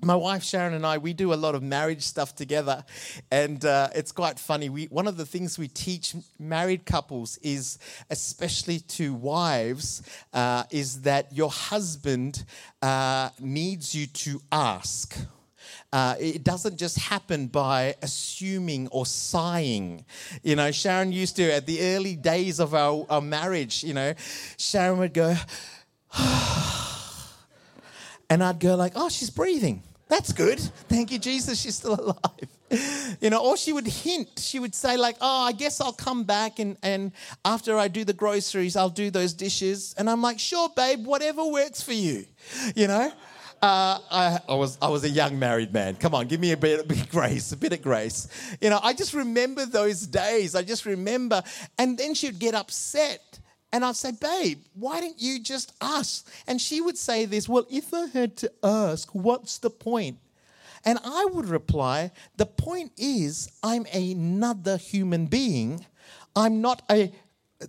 my 0.04 0.16
wife 0.16 0.44
Sharon 0.44 0.74
and 0.74 0.86
I, 0.86 0.98
we 0.98 1.14
do 1.14 1.34
a 1.34 1.36
lot 1.36 1.56
of 1.56 1.64
marriage 1.64 2.04
stuff 2.04 2.36
together, 2.36 2.84
and 3.32 3.64
uh, 3.64 3.90
it's 3.96 4.12
quite 4.12 4.38
funny. 4.38 4.70
We, 4.70 4.86
one 4.86 5.08
of 5.08 5.18
the 5.18 5.26
things 5.26 5.58
we 5.58 5.68
teach 5.68 6.16
married 6.40 6.86
couples 6.86 7.38
is, 7.38 7.80
especially 8.10 8.80
to 8.80 9.14
wives, 9.14 10.02
uh, 10.34 10.64
is 10.72 11.02
that 11.02 11.32
your 11.34 11.50
husband 11.50 12.44
uh, 12.82 13.30
needs 13.40 13.96
you 13.96 14.08
to 14.08 14.42
ask. 14.52 15.18
Uh, 15.92 16.16
it 16.20 16.44
doesn't 16.44 16.78
just 16.78 16.98
happen 16.98 17.48
by 17.48 17.96
assuming 18.02 18.88
or 18.90 19.06
sighing. 19.06 20.04
You 20.42 20.56
know, 20.56 20.72
Sharon 20.72 21.12
used 21.12 21.36
to, 21.36 21.54
at 21.54 21.66
the 21.68 21.82
early 21.82 22.16
days 22.16 22.60
of 22.60 22.74
our, 22.74 23.06
our 23.10 23.22
marriage, 23.22 23.84
you 23.84 23.94
know, 23.94 24.14
Sharon 24.58 24.98
would 25.00 25.14
go, 25.14 25.36
and 28.30 28.44
I'd 28.44 28.60
go 28.60 28.76
like, 28.76 28.94
oh, 28.96 29.10
she's 29.10 29.30
breathing 29.30 29.84
that's 30.08 30.34
good. 30.34 30.60
Thank 30.60 31.12
you, 31.12 31.20
Jesus. 31.20 31.60
She's 31.60 31.76
still 31.76 31.94
alive. 32.00 33.18
You 33.22 33.30
know, 33.30 33.44
or 33.44 33.58
she 33.58 33.72
would 33.72 33.88
hint. 33.88 34.40
She 34.40 34.60
would 34.60 34.76
say, 34.76 34.98
like, 34.98 35.18
oh, 35.22 35.44
I 35.44 35.52
guess 35.52 35.80
I'll 35.80 35.94
come 35.94 36.24
back 36.24 36.60
and, 36.60 36.78
and 36.82 37.12
after 37.46 37.78
I 37.78 37.88
do 37.88 38.04
the 38.04 38.14
groceries, 38.14 38.76
I'll 38.76 38.90
do 38.90 39.10
those 39.12 39.34
dishes. 39.34 39.94
And 39.98 40.10
I'm 40.10 40.22
like, 40.22 40.40
sure, 40.40 40.70
babe, 40.76 41.06
whatever 41.06 41.46
works 41.46 41.82
for 41.82 41.94
you. 41.94 42.26
You 42.76 42.88
know? 42.88 43.12
Uh, 43.62 43.98
I, 44.12 44.40
I, 44.50 44.56
was 44.56 44.78
I 44.82 44.90
was 44.90 45.06
a 45.06 45.10
young 45.10 45.40
married 45.40 45.72
man. 45.72 45.96
Come 45.96 46.14
on, 46.14 46.28
give 46.28 46.42
me 46.42 46.52
a 46.52 46.58
bit, 46.58 46.82
a 46.82 46.84
bit 46.84 47.00
of 47.00 47.10
grace, 47.10 47.54
a 47.54 47.58
bit 47.58 47.72
of 47.72 47.82
grace. 47.82 48.28
You 48.60 48.70
know, 48.70 48.80
I 48.84 48.92
just 48.92 49.14
remember 49.14 49.66
those 49.66 50.06
days. 50.06 50.54
I 50.54 50.64
just 50.64 50.86
remember, 50.86 51.42
and 51.78 51.98
then 51.98 52.14
she'd 52.14 52.40
get 52.40 52.56
upset 52.56 53.40
and 53.74 53.84
I'd 53.84 53.96
say, 53.96 54.12
Babe, 54.12 54.60
why 54.76 55.02
don't 55.02 55.20
you 55.20 55.40
just 55.40 55.74
ask? 55.82 56.32
And 56.48 56.62
she 56.62 56.80
would 56.80 56.98
say 56.98 57.26
this, 57.26 57.50
Well, 57.50 57.66
if 57.70 57.92
I 57.94 58.06
had 58.06 58.38
to 58.38 58.52
ask, 58.64 59.10
what's 59.14 59.58
the 59.58 59.72
point? 59.72 60.20
And 60.86 61.00
I 61.04 61.26
would 61.26 61.48
reply, 61.48 62.12
The 62.38 62.46
point 62.46 62.92
is, 62.98 63.52
I'm 63.64 63.86
another 63.92 64.78
human 64.78 65.26
being. 65.26 65.86
I'm 66.36 66.62
not 66.62 66.84
a 66.90 67.12
uh, 67.62 67.66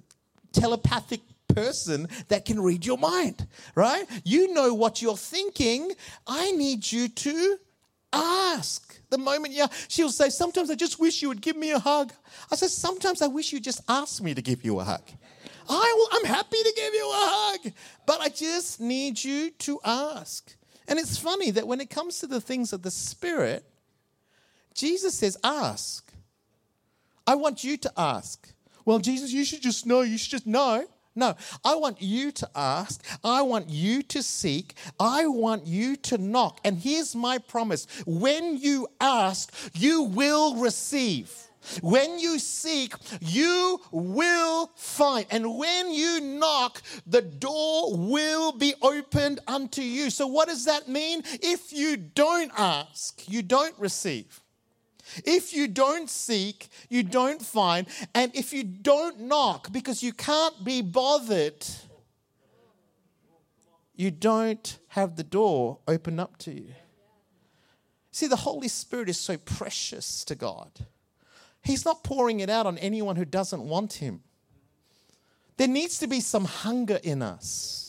telepathic 0.53 1.21
person 1.49 2.09
that 2.29 2.45
can 2.45 2.61
read 2.61 2.85
your 2.85 2.99
mind, 2.99 3.47
right? 3.75 4.05
You 4.25 4.53
know 4.53 4.75
what 4.75 5.01
you're 5.01 5.17
thinking. 5.17 5.93
I 6.27 6.53
need 6.53 6.91
you 6.91 7.09
to 7.09 7.59
ask. 8.13 9.01
The 9.09 9.19
moment 9.19 9.55
yeah, 9.55 9.69
she'll 9.89 10.11
say, 10.11 10.29
Sometimes 10.29 10.71
I 10.71 10.75
just 10.75 11.01
wish 11.01 11.23
you 11.23 11.29
would 11.29 11.41
give 11.41 11.57
me 11.57 11.71
a 11.71 11.79
hug. 11.79 12.13
I 12.53 12.57
said, 12.57 12.71
Sometimes 12.71 13.23
I 13.23 13.27
wish 13.27 13.55
you 13.55 13.61
just 13.61 13.81
ask 13.89 14.23
me 14.23 14.35
to 14.35 14.43
give 14.43 14.67
you 14.67 14.81
a 14.81 14.85
hug. 14.85 15.03
I 15.69 15.95
will, 15.97 16.19
I'm 16.19 16.27
happy 16.27 16.63
to 16.63 16.73
give 16.77 16.95
you 16.95 17.11
a 17.11 17.27
hug, 17.27 17.73
but 18.07 18.21
I 18.21 18.29
just 18.29 18.81
need 18.81 19.23
you 19.23 19.51
to 19.51 19.81
ask. 19.85 20.55
And 20.87 20.99
it's 20.99 21.17
funny 21.19 21.51
that 21.53 21.67
when 21.67 21.81
it 21.81 21.91
comes 21.91 22.19
to 22.21 22.27
the 22.27 22.41
things 22.41 22.73
of 22.73 22.83
the 22.83 22.91
Spirit, 22.91 23.65
Jesus 24.75 25.15
says, 25.15 25.37
Ask. 25.43 26.13
I 27.27 27.37
want 27.37 27.65
you 27.65 27.77
to 27.79 27.93
ask. 27.97 28.53
Well, 28.85 28.99
Jesus, 28.99 29.33
you 29.33 29.45
should 29.45 29.63
just 29.63 29.87
know. 29.87 30.03
You 30.03 30.19
should 30.19 30.33
just 30.33 30.47
know. 30.47 30.85
No, 31.17 31.37
I 31.65 31.77
want 31.77 32.03
you 32.03 32.33
to 32.33 32.51
ask. 32.57 33.03
I 33.23 33.43
want 33.43 33.71
you 33.71 34.03
to 34.03 34.23
seek. 34.23 34.75
I 34.99 35.27
want 35.27 35.65
you 35.65 35.95
to 35.97 36.19
knock. 36.19 36.59
And 36.65 36.77
here's 36.79 37.15
my 37.15 37.39
promise 37.39 37.87
when 38.05 38.59
you 38.59 38.89
ask, 39.01 39.55
you 39.75 40.03
will 40.03 40.57
receive. 40.57 41.33
When 41.81 42.19
you 42.19 42.39
seek, 42.39 42.95
you 43.21 43.81
will 43.91 44.71
find. 44.77 45.27
And 45.31 45.57
when 45.57 45.93
you 45.93 46.21
knock, 46.21 46.83
the 47.07 47.23
door 47.23 47.97
will 47.97 48.53
be 48.53 48.75
opened 48.83 49.41
unto 49.47 49.83
you. 49.83 50.11
So, 50.11 50.27
what 50.27 50.49
does 50.49 50.65
that 50.65 50.89
mean? 50.89 51.23
If 51.43 51.73
you 51.73 51.97
don't 51.97 52.53
ask, 52.57 53.29
you 53.29 53.43
don't 53.43 53.79
receive. 53.79 54.41
If 55.25 55.53
you 55.53 55.69
don't 55.69 56.09
seek, 56.09 56.69
you 56.89 57.03
don't 57.03 57.43
find. 57.43 57.87
And 58.15 58.35
if 58.35 58.53
you 58.53 58.65
don't 58.65 59.21
knock 59.21 59.73
because 59.73 60.03
you 60.03 60.13
can't 60.13 60.65
be 60.65 60.83
bothered, 60.83 61.67
you 63.95 64.11
don't 64.11 64.79
have 64.89 65.17
the 65.17 65.23
door 65.23 65.79
open 65.87 66.19
up 66.19 66.39
to 66.39 66.53
you. 66.53 66.75
See, 68.11 68.27
the 68.27 68.37
Holy 68.37 68.69
Spirit 68.69 69.09
is 69.09 69.19
so 69.19 69.37
precious 69.37 70.25
to 70.25 70.35
God. 70.35 70.71
He's 71.65 71.85
not 71.85 72.05
pouring 72.05 72.41
it 72.41 72.51
out 72.51 72.67
on 72.67 72.79
anyone 72.79 73.17
who 73.17 73.25
doesn't 73.25 73.63
want 73.63 73.95
Him. 73.95 74.23
There 75.57 75.69
needs 75.69 75.99
to 75.99 76.07
be 76.07 76.21
some 76.21 76.45
hunger 76.45 77.01
in 77.03 77.23
us. 77.23 77.84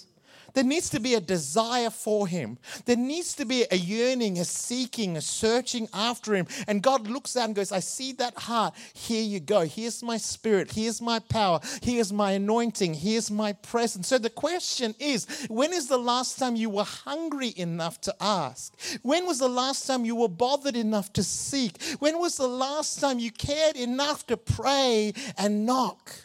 There 0.55 0.63
needs 0.63 0.89
to 0.91 0.99
be 0.99 1.13
a 1.13 1.21
desire 1.21 1.89
for 1.89 2.27
Him. 2.27 2.57
There 2.85 2.95
needs 2.95 3.35
to 3.35 3.45
be 3.45 3.65
a 3.69 3.75
yearning, 3.75 4.39
a 4.39 4.45
seeking, 4.45 5.17
a 5.17 5.21
searching 5.21 5.87
after 5.93 6.33
Him. 6.33 6.47
And 6.67 6.81
God 6.81 7.07
looks 7.07 7.35
out 7.35 7.45
and 7.45 7.55
goes, 7.55 7.71
I 7.71 7.81
see 7.81 8.13
that 8.13 8.35
heart. 8.37 8.73
Here 8.93 9.21
you 9.21 9.41
go. 9.41 9.61
Here's 9.61 10.01
my 10.01 10.17
spirit. 10.17 10.71
Here's 10.71 11.01
my 11.01 11.19
power. 11.19 11.59
Here's 11.83 12.13
my 12.13 12.31
anointing. 12.31 12.93
Here's 12.93 13.29
my 13.29 13.51
presence. 13.53 14.07
So 14.07 14.17
the 14.17 14.29
question 14.29 14.95
is 14.97 15.27
when 15.49 15.73
is 15.73 15.87
the 15.87 15.97
last 15.97 16.39
time 16.39 16.55
you 16.55 16.69
were 16.69 16.85
hungry 16.85 17.53
enough 17.57 17.99
to 18.01 18.15
ask? 18.21 18.73
When 19.01 19.27
was 19.27 19.39
the 19.39 19.49
last 19.49 19.85
time 19.85 20.05
you 20.05 20.15
were 20.15 20.29
bothered 20.29 20.77
enough 20.77 21.11
to 21.13 21.23
seek? 21.23 21.81
When 21.99 22.17
was 22.17 22.37
the 22.37 22.47
last 22.47 23.01
time 23.01 23.19
you 23.19 23.31
cared 23.31 23.75
enough 23.75 24.25
to 24.27 24.37
pray 24.37 25.13
and 25.37 25.65
knock? 25.65 26.24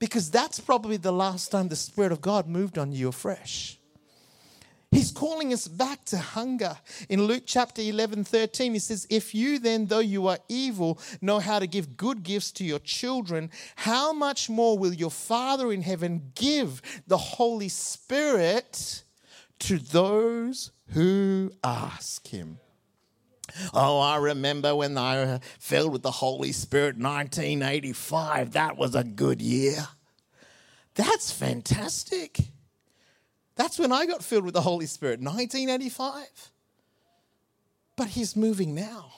Because 0.00 0.30
that's 0.30 0.58
probably 0.58 0.96
the 0.96 1.12
last 1.12 1.52
time 1.52 1.68
the 1.68 1.76
Spirit 1.76 2.10
of 2.10 2.20
God 2.20 2.48
moved 2.48 2.78
on 2.78 2.90
you 2.90 3.08
afresh. 3.08 3.78
He's 4.90 5.12
calling 5.12 5.52
us 5.52 5.68
back 5.68 6.04
to 6.06 6.18
hunger. 6.18 6.76
In 7.08 7.22
Luke 7.22 7.44
chapter 7.46 7.80
11, 7.80 8.24
13, 8.24 8.72
he 8.72 8.80
says, 8.80 9.06
If 9.08 9.36
you 9.36 9.60
then, 9.60 9.86
though 9.86 10.00
you 10.00 10.26
are 10.26 10.38
evil, 10.48 10.98
know 11.20 11.38
how 11.38 11.60
to 11.60 11.68
give 11.68 11.96
good 11.96 12.24
gifts 12.24 12.50
to 12.52 12.64
your 12.64 12.80
children, 12.80 13.50
how 13.76 14.12
much 14.12 14.50
more 14.50 14.76
will 14.76 14.92
your 14.92 15.12
Father 15.12 15.72
in 15.72 15.82
heaven 15.82 16.32
give 16.34 16.82
the 17.06 17.18
Holy 17.18 17.68
Spirit 17.68 19.04
to 19.60 19.78
those 19.78 20.72
who 20.88 21.52
ask 21.62 22.26
him? 22.26 22.58
Oh, 23.74 24.00
I 24.00 24.16
remember 24.16 24.74
when 24.74 24.96
I 24.98 25.22
uh, 25.22 25.26
were 25.26 25.40
filled 25.58 25.92
with 25.92 26.02
the 26.02 26.10
Holy 26.10 26.52
Spirit 26.52 26.96
1985. 26.96 28.52
That 28.52 28.76
was 28.76 28.94
a 28.94 29.04
good 29.04 29.40
year. 29.40 29.88
That's 30.94 31.30
fantastic. 31.30 32.40
That's 33.56 33.78
when 33.78 33.92
I 33.92 34.06
got 34.06 34.24
filled 34.24 34.44
with 34.44 34.54
the 34.54 34.62
Holy 34.62 34.86
Spirit, 34.86 35.20
1985. 35.20 36.50
But 37.96 38.08
He's 38.08 38.34
moving 38.34 38.74
now. 38.74 39.12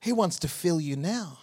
He 0.00 0.12
wants 0.12 0.38
to 0.40 0.48
fill 0.48 0.80
you 0.80 0.96
now. 0.96 1.38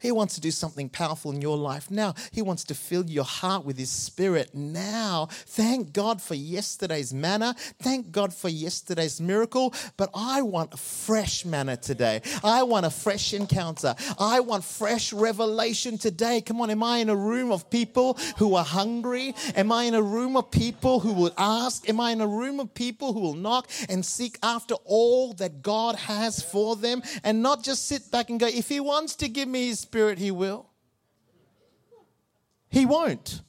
He 0.00 0.12
wants 0.12 0.34
to 0.36 0.40
do 0.40 0.50
something 0.50 0.88
powerful 0.88 1.32
in 1.32 1.42
your 1.42 1.56
life 1.56 1.90
now. 1.90 2.14
He 2.32 2.42
wants 2.42 2.64
to 2.64 2.74
fill 2.74 3.04
your 3.06 3.24
heart 3.24 3.64
with 3.64 3.78
His 3.78 3.90
Spirit 3.90 4.54
now. 4.54 5.28
Thank 5.30 5.92
God 5.92 6.22
for 6.22 6.34
yesterday's 6.34 7.12
manna. 7.12 7.54
Thank 7.80 8.12
God 8.12 8.32
for 8.32 8.48
yesterday's 8.48 9.20
miracle. 9.20 9.74
But 9.96 10.10
I 10.14 10.42
want 10.42 10.74
a 10.74 10.76
fresh 10.76 11.44
manna 11.44 11.76
today. 11.76 12.22
I 12.44 12.62
want 12.62 12.86
a 12.86 12.90
fresh 12.90 13.34
encounter. 13.34 13.94
I 14.18 14.40
want 14.40 14.64
fresh 14.64 15.12
revelation 15.12 15.98
today. 15.98 16.40
Come 16.40 16.60
on, 16.60 16.70
am 16.70 16.82
I 16.82 16.98
in 16.98 17.08
a 17.08 17.16
room 17.16 17.50
of 17.50 17.68
people 17.70 18.14
who 18.36 18.54
are 18.54 18.64
hungry? 18.64 19.34
Am 19.54 19.72
I 19.72 19.84
in 19.84 19.94
a 19.94 20.02
room 20.02 20.36
of 20.36 20.50
people 20.50 21.00
who 21.00 21.12
will 21.12 21.34
ask? 21.36 21.88
Am 21.88 22.00
I 22.00 22.12
in 22.12 22.20
a 22.20 22.26
room 22.26 22.60
of 22.60 22.72
people 22.74 23.12
who 23.12 23.20
will 23.20 23.34
knock 23.34 23.68
and 23.88 24.04
seek 24.04 24.38
after 24.42 24.74
all 24.84 25.32
that 25.34 25.62
God 25.62 25.96
has 25.96 26.42
for 26.42 26.76
them 26.76 27.02
and 27.24 27.42
not 27.42 27.64
just 27.64 27.86
sit 27.86 28.10
back 28.10 28.30
and 28.30 28.38
go, 28.38 28.46
if 28.46 28.68
He 28.68 28.80
wants 28.80 29.16
to 29.16 29.28
give 29.28 29.48
me 29.48 29.66
His 29.68 29.84
Spirit, 29.88 30.18
He 30.18 30.30
will? 30.30 30.66
He 32.68 32.84
won't. 32.84 33.40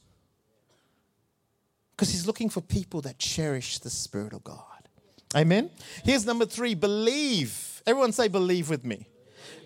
Because 1.90 2.10
He's 2.10 2.26
looking 2.26 2.48
for 2.48 2.62
people 2.62 3.02
that 3.02 3.18
cherish 3.18 3.78
the 3.78 3.90
Spirit 3.90 4.32
of 4.32 4.42
God. 4.42 4.88
Amen. 5.36 5.70
Here's 6.02 6.24
number 6.24 6.46
three 6.46 6.74
believe. 6.74 7.82
Everyone 7.86 8.12
say 8.12 8.28
believe 8.28 8.70
with 8.70 8.86
me. 8.86 9.06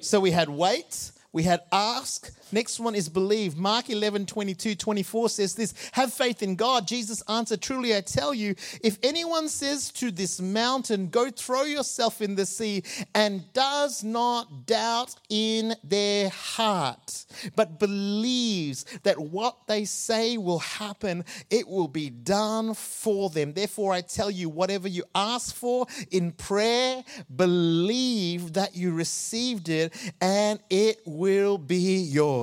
So 0.00 0.18
we 0.18 0.32
had 0.32 0.48
wait, 0.48 1.12
we 1.32 1.44
had 1.44 1.60
ask. 1.70 2.32
Next 2.52 2.80
one 2.80 2.94
is 2.94 3.08
believe. 3.08 3.56
Mark 3.56 3.90
11, 3.90 4.26
22, 4.26 4.74
24 4.74 5.28
says 5.28 5.54
this 5.54 5.74
Have 5.92 6.12
faith 6.12 6.42
in 6.42 6.56
God. 6.56 6.86
Jesus 6.86 7.22
answered, 7.28 7.62
Truly 7.62 7.96
I 7.96 8.00
tell 8.00 8.34
you, 8.34 8.54
if 8.82 8.98
anyone 9.02 9.48
says 9.48 9.90
to 9.92 10.10
this 10.10 10.40
mountain, 10.40 11.08
Go 11.08 11.30
throw 11.30 11.62
yourself 11.62 12.20
in 12.20 12.34
the 12.34 12.46
sea, 12.46 12.82
and 13.14 13.52
does 13.52 14.04
not 14.04 14.66
doubt 14.66 15.14
in 15.28 15.74
their 15.82 16.28
heart, 16.28 17.26
but 17.56 17.78
believes 17.78 18.84
that 19.02 19.18
what 19.18 19.66
they 19.66 19.84
say 19.84 20.36
will 20.36 20.60
happen, 20.60 21.24
it 21.50 21.68
will 21.68 21.88
be 21.88 22.10
done 22.10 22.74
for 22.74 23.30
them. 23.30 23.52
Therefore, 23.52 23.92
I 23.92 24.00
tell 24.00 24.30
you, 24.30 24.48
whatever 24.48 24.88
you 24.88 25.04
ask 25.14 25.54
for 25.54 25.86
in 26.10 26.32
prayer, 26.32 27.02
believe 27.34 28.54
that 28.54 28.76
you 28.76 28.92
received 28.92 29.68
it, 29.68 29.94
and 30.20 30.60
it 30.70 31.00
will 31.04 31.58
be 31.58 31.96
yours. 31.96 32.33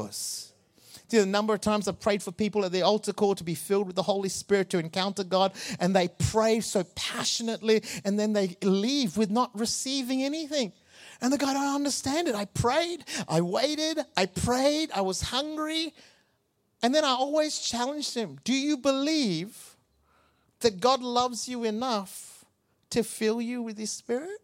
See, 1.12 1.18
the 1.18 1.26
number 1.26 1.54
of 1.54 1.60
times 1.60 1.90
I've 1.90 2.00
prayed 2.00 2.24
for 2.24 2.32
people 2.32 2.64
at 2.64 2.72
the 2.72 2.84
altar 2.84 3.12
call 3.12 3.36
to 3.36 3.44
be 3.44 3.54
filled 3.54 3.86
with 3.88 3.98
the 3.98 4.04
Holy 4.04 4.30
Spirit 4.30 4.70
to 4.70 4.78
encounter 4.80 5.26
God, 5.26 5.52
and 5.80 5.94
they 5.94 6.08
pray 6.08 6.62
so 6.62 6.86
passionately, 6.96 7.84
and 8.06 8.18
then 8.18 8.32
they 8.32 8.56
leave 8.64 9.18
with 9.18 9.30
not 9.30 9.52
receiving 9.54 10.24
anything. 10.24 10.72
And 11.20 11.34
the 11.34 11.38
guy, 11.38 11.52
I 11.52 11.54
don't 11.54 11.76
understand 11.76 12.30
it. 12.30 12.36
I 12.36 12.46
prayed, 12.46 13.04
I 13.28 13.42
waited, 13.42 14.00
I 14.16 14.28
prayed, 14.28 14.90
I 14.96 15.02
was 15.02 15.22
hungry. 15.22 15.94
And 16.82 16.96
then 16.96 17.04
I 17.04 17.10
always 17.10 17.60
challenged 17.60 18.16
him 18.16 18.40
Do 18.44 18.54
you 18.54 18.78
believe 18.78 19.76
that 20.62 20.80
God 20.80 21.02
loves 21.02 21.50
you 21.50 21.64
enough 21.64 22.46
to 22.92 23.04
fill 23.04 23.42
you 23.42 23.62
with 23.62 23.78
His 23.78 23.92
Spirit? 23.92 24.40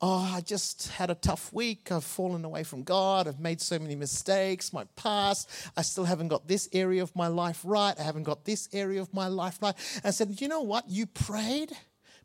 Oh, 0.00 0.32
I 0.34 0.40
just 0.40 0.88
had 0.88 1.10
a 1.10 1.14
tough 1.14 1.52
week. 1.52 1.90
I've 1.90 2.04
fallen 2.04 2.44
away 2.44 2.64
from 2.64 2.82
God. 2.82 3.26
I've 3.26 3.40
made 3.40 3.60
so 3.60 3.78
many 3.78 3.96
mistakes. 3.96 4.72
My 4.72 4.84
past, 4.96 5.48
I 5.76 5.82
still 5.82 6.04
haven't 6.04 6.28
got 6.28 6.46
this 6.46 6.68
area 6.72 7.02
of 7.02 7.14
my 7.16 7.28
life 7.28 7.60
right. 7.64 7.98
I 7.98 8.02
haven't 8.02 8.24
got 8.24 8.44
this 8.44 8.68
area 8.72 9.00
of 9.00 9.12
my 9.14 9.28
life 9.28 9.58
right. 9.62 9.74
And 9.96 10.06
I 10.06 10.10
said, 10.10 10.40
you 10.40 10.48
know 10.48 10.62
what? 10.62 10.88
You 10.88 11.06
prayed, 11.06 11.72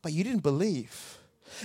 but 0.01 0.11
you 0.11 0.23
didn't 0.23 0.43
believe. 0.43 1.17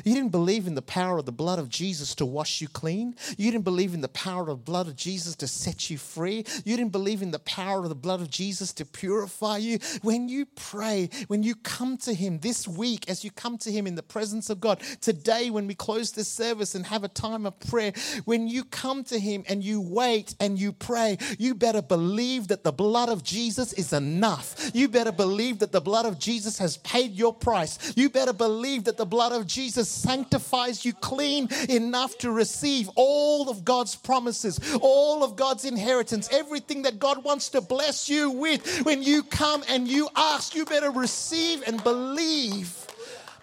You 0.05 0.15
didn't 0.15 0.31
believe 0.31 0.67
in 0.67 0.75
the 0.75 0.83
power 0.83 1.19
of 1.19 1.27
the 1.27 1.33
blood 1.33 1.59
of 1.59 1.69
Jesus 1.69 2.15
to 2.17 2.27
wash 2.27 2.61
you 2.61 2.69
clean. 2.69 3.15
You 3.37 3.51
didn't 3.51 3.65
believe 3.65 3.95
in 3.95 4.01
the 4.01 4.09
power 4.09 4.43
of 4.43 4.49
the 4.49 4.65
blood 4.65 4.89
of 4.89 4.97
Jesus 4.97 5.37
to 5.37 5.47
set 5.47 5.91
you 5.91 5.99
free. 5.99 6.45
You 6.65 6.77
didn't 6.77 6.93
believe 6.93 7.23
in 7.23 7.31
the 7.31 7.39
power 7.41 7.83
of 7.83 7.89
the 7.89 7.95
blood 7.95 8.21
of 8.21 8.31
Jesus 8.31 8.73
to 8.75 8.85
purify 8.85 9.59
you. 9.59 9.79
When 10.03 10.29
you 10.29 10.47
pray, 10.47 11.11
when 11.29 11.43
you 11.43 11.55
come 11.55 11.97
to 11.99 12.15
Him 12.15 12.39
this 12.39 12.67
week, 12.67 13.09
as 13.09 13.25
you 13.25 13.31
come 13.31 13.59
to 13.59 13.71
Him 13.71 13.87
in 13.87 13.95
the 13.95 14.03
presence 14.03 14.51
of 14.51 14.61
God, 14.61 14.81
today, 15.01 15.51
when 15.51 15.67
we 15.67 15.75
close 15.75 16.13
this 16.13 16.29
service 16.29 16.75
and 16.75 16.87
have 16.87 17.05
a 17.05 17.09
time 17.09 17.47
of 17.47 17.59
prayer, 17.61 17.93
when 18.25 18.49
you 18.49 18.65
come 18.65 19.05
to 19.05 19.19
Him 19.19 19.45
and 19.49 19.63
you 19.63 19.81
wait 19.81 20.35
and 20.41 20.59
you 20.59 20.73
pray, 20.73 21.19
you 21.39 21.55
better 21.55 21.83
believe 21.83 22.49
that 22.49 22.65
the 22.65 22.73
blood 22.73 23.09
of 23.09 23.23
Jesus 23.23 23.73
is 23.75 23.93
enough. 23.93 24.71
You 24.75 24.89
better 24.89 25.13
believe 25.13 25.59
that 25.61 25.73
the 25.73 25.81
blood 25.81 26.07
of 26.07 26.19
Jesus 26.19 26.59
has 26.59 26.77
paid 26.79 27.13
your 27.13 27.33
price. 27.33 27.93
You 27.97 28.11
better 28.11 28.33
believe 28.33 28.85
that 28.85 28.97
the 28.97 29.07
blood 29.07 29.33
of 29.33 29.47
Jesus 29.47 29.76
Jesus 29.77 29.91
sanctifies 29.91 30.87
you 30.87 30.95
clean 30.95 31.51
enough 31.69 32.17
to 32.17 32.31
receive 32.31 32.89
all 32.95 33.51
of 33.51 33.63
God's 33.63 33.95
promises, 33.95 34.59
all 34.81 35.23
of 35.23 35.37
God's 35.37 35.67
inheritance, 35.67 36.31
everything 36.33 36.81
that 36.83 36.99
God 36.99 37.23
wants 37.23 37.51
to 37.51 37.61
bless 37.61 38.09
you 38.09 38.31
with. 38.31 38.87
When 38.87 39.03
you 39.03 39.23
come 39.23 39.63
and 39.69 39.87
you 39.87 40.09
ask, 40.17 40.55
you 40.55 40.65
better 40.65 40.91
receive 40.91 41.63
and 41.67 41.85
believe. 41.85 42.87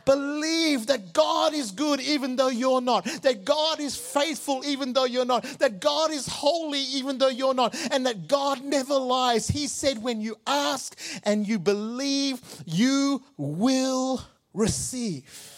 Believe 0.05 0.87
that 0.87 1.13
God 1.13 1.53
is 1.53 1.69
good 1.69 2.01
even 2.01 2.35
though 2.35 2.49
you're 2.49 2.81
not, 2.81 3.05
that 3.21 3.45
God 3.45 3.79
is 3.79 3.95
faithful 3.95 4.65
even 4.65 4.93
though 4.93 5.05
you're 5.05 5.25
not, 5.25 5.43
that 5.59 5.79
God 5.79 6.09
is 6.09 6.25
holy 6.25 6.79
even 6.79 7.19
though 7.19 7.29
you're 7.29 7.53
not, 7.53 7.75
and 7.91 8.07
that 8.07 8.27
God 8.27 8.63
never 8.63 8.95
lies. 8.95 9.47
He 9.47 9.67
said, 9.67 10.01
When 10.01 10.19
you 10.19 10.35
ask 10.47 10.97
and 11.23 11.47
you 11.47 11.59
believe, 11.59 12.41
you 12.65 13.21
will 13.37 14.19
receive. 14.55 15.52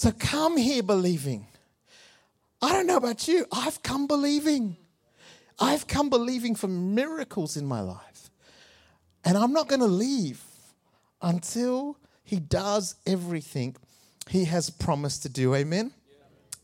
So 0.00 0.10
come 0.12 0.56
here 0.56 0.82
believing. 0.82 1.46
I 2.62 2.72
don't 2.72 2.86
know 2.86 2.96
about 2.96 3.28
you, 3.28 3.44
I've 3.52 3.82
come 3.82 4.06
believing. 4.06 4.78
I've 5.58 5.86
come 5.86 6.08
believing 6.08 6.54
for 6.54 6.68
miracles 6.68 7.54
in 7.58 7.66
my 7.66 7.82
life. 7.82 8.30
And 9.26 9.36
I'm 9.36 9.52
not 9.52 9.68
going 9.68 9.82
to 9.82 9.86
leave 9.86 10.42
until 11.20 11.98
He 12.24 12.40
does 12.40 12.94
everything 13.06 13.76
He 14.26 14.46
has 14.46 14.70
promised 14.70 15.24
to 15.24 15.28
do. 15.28 15.54
Amen? 15.54 15.92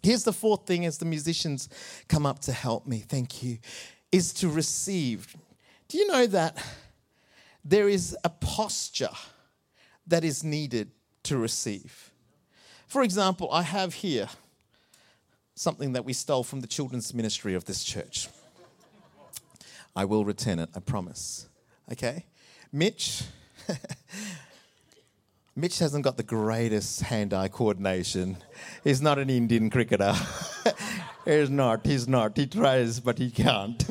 Here's 0.03 0.25
the 0.25 0.33
fourth 0.33 0.65
thing 0.67 0.87
as 0.87 0.97
the 0.97 1.05
musicians 1.05 1.69
come 2.09 2.25
up 2.25 2.39
to 2.39 2.53
help 2.53 2.87
me, 2.87 3.01
thank 3.01 3.43
you, 3.43 3.59
is 4.11 4.33
to 4.33 4.49
receive. 4.49 5.37
Do 5.89 5.99
you 5.99 6.07
know 6.07 6.27
that 6.27 6.57
there 7.63 7.87
is 7.87 8.17
a 8.25 8.31
posture 8.31 9.11
that 10.07 10.25
is 10.25 10.43
needed 10.43 10.91
to 11.25 11.37
receive? 11.37 12.15
For 12.87 13.03
example, 13.03 13.49
I 13.51 13.63
have 13.63 13.95
here 13.95 14.29
something 15.55 15.93
that 15.93 16.05
we 16.05 16.13
stole 16.13 16.45
from 16.45 16.61
the 16.61 16.67
children's 16.67 17.13
ministry 17.13 17.55
of 17.55 17.65
this 17.65 17.83
church. 17.83 18.29
I 19.97 20.05
will 20.05 20.25
return 20.25 20.59
it, 20.59 20.69
I 20.75 20.81
promise. 20.81 21.49
Okay? 21.91 22.27
Mitch. 22.71 23.25
Mitch 25.57 25.79
hasn't 25.79 26.05
got 26.05 26.19
the 26.19 26.23
greatest 26.23 27.01
hand 27.01 27.33
eye 27.33 27.49
coordination. 27.49 28.37
He's 28.85 29.01
not 29.01 29.19
an 29.19 29.31
Indian 29.31 29.71
cricketer. 29.71 30.15
he's 31.25 31.49
not, 31.49 31.87
he's 31.87 32.07
not. 32.07 32.37
He 32.37 32.47
tries, 32.47 33.01
but 33.01 33.19
he 33.19 33.31
can't. 33.31 33.83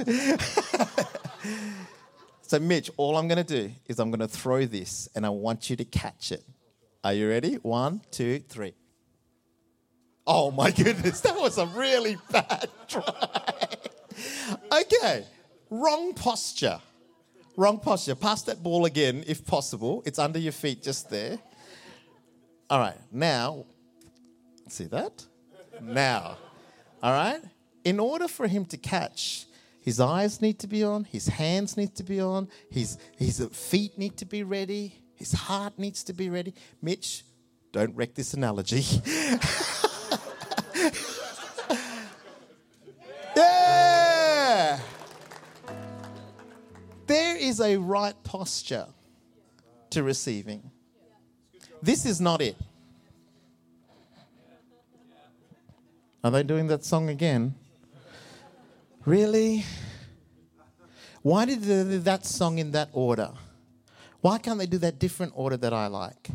so, 2.44 2.60
Mitch, 2.60 2.92
all 2.98 3.18
I'm 3.18 3.28
going 3.28 3.44
to 3.44 3.62
do 3.62 3.72
is 3.88 3.98
I'm 3.98 4.12
going 4.12 4.20
to 4.20 4.28
throw 4.28 4.66
this 4.66 5.10
and 5.16 5.26
I 5.26 5.30
want 5.30 5.72
you 5.72 5.76
to 5.76 5.86
catch 5.86 6.32
it. 6.32 6.44
Are 7.04 7.14
you 7.14 7.28
ready? 7.28 7.56
One, 7.56 8.02
two, 8.12 8.40
three. 8.48 8.76
Oh 10.28 10.52
my 10.52 10.72
goodness, 10.72 11.20
that 11.22 11.36
was 11.36 11.58
a 11.58 11.66
really 11.68 12.18
bad 12.32 12.70
try. 12.88 13.04
okay, 14.72 15.26
wrong 15.70 16.14
posture. 16.14 16.80
Wrong 17.58 17.80
posture. 17.80 18.16
Pass 18.16 18.42
that 18.44 18.62
ball 18.62 18.86
again 18.86 19.24
if 19.28 19.46
possible. 19.46 20.04
It's 20.06 20.20
under 20.20 20.40
your 20.40 20.52
feet 20.52 20.84
just 20.84 21.10
there. 21.10 21.40
All 22.70 22.80
right, 22.80 22.98
now, 23.12 23.66
see 24.68 24.86
that? 24.86 25.24
Now, 25.82 26.38
all 27.02 27.14
right? 27.14 27.42
In 27.84 28.00
order 28.00 28.28
for 28.28 28.48
him 28.48 28.66
to 28.66 28.78
catch, 28.78 29.46
his 29.80 30.00
eyes 30.00 30.42
need 30.42 30.58
to 30.60 30.68
be 30.68 30.84
on, 30.84 31.04
his 31.04 31.28
hands 31.28 31.78
need 31.78 31.96
to 31.96 32.04
be 32.04 32.20
on, 32.20 32.50
his, 32.72 32.98
his 33.18 33.48
feet 33.52 33.98
need 34.00 34.18
to 34.18 34.26
be 34.26 34.42
ready, 34.42 34.96
his 35.14 35.32
heart 35.32 35.78
needs 35.78 36.04
to 36.06 36.14
be 36.14 36.30
ready. 36.32 36.56
Mitch, 36.82 37.24
don't 37.72 37.96
wreck 37.96 38.16
this 38.16 38.34
analogy. 38.34 38.84
is 47.48 47.60
a 47.62 47.78
right 47.78 48.16
posture 48.24 48.88
to 49.92 50.04
receiving. 50.04 50.72
This 51.82 52.06
is 52.06 52.20
not 52.20 52.42
it. 52.42 52.58
Are 56.24 56.32
they 56.32 56.44
doing 56.44 56.68
that 56.68 56.84
song 56.84 57.10
again? 57.10 57.54
Really? 59.06 59.64
Why 61.22 61.46
did 61.46 61.62
they 61.62 61.84
do 61.84 62.00
that 62.00 62.26
song 62.26 62.58
in 62.58 62.72
that 62.72 62.90
order? 62.94 63.32
Why 64.22 64.40
can't 64.40 64.58
they 64.58 64.66
do 64.66 64.80
that 64.80 64.98
different 64.98 65.34
order 65.36 65.58
that 65.58 65.72
I 65.74 65.86
like? 65.88 66.30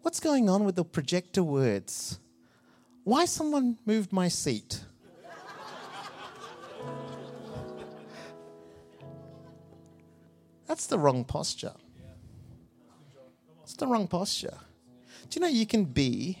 What's 0.00 0.18
going 0.18 0.48
on 0.48 0.64
with 0.64 0.76
the 0.76 0.84
projector 0.84 1.42
words? 1.42 2.18
Why 3.04 3.26
someone 3.26 3.76
moved 3.84 4.12
my 4.12 4.28
seat? 4.28 4.80
That's 10.72 10.86
the 10.86 10.98
wrong 10.98 11.22
posture. 11.26 11.74
It's 13.62 13.74
the 13.74 13.86
wrong 13.86 14.08
posture. 14.08 14.56
Do 15.28 15.38
you 15.38 15.42
know 15.42 15.52
you 15.52 15.66
can 15.66 15.84
be 15.84 16.38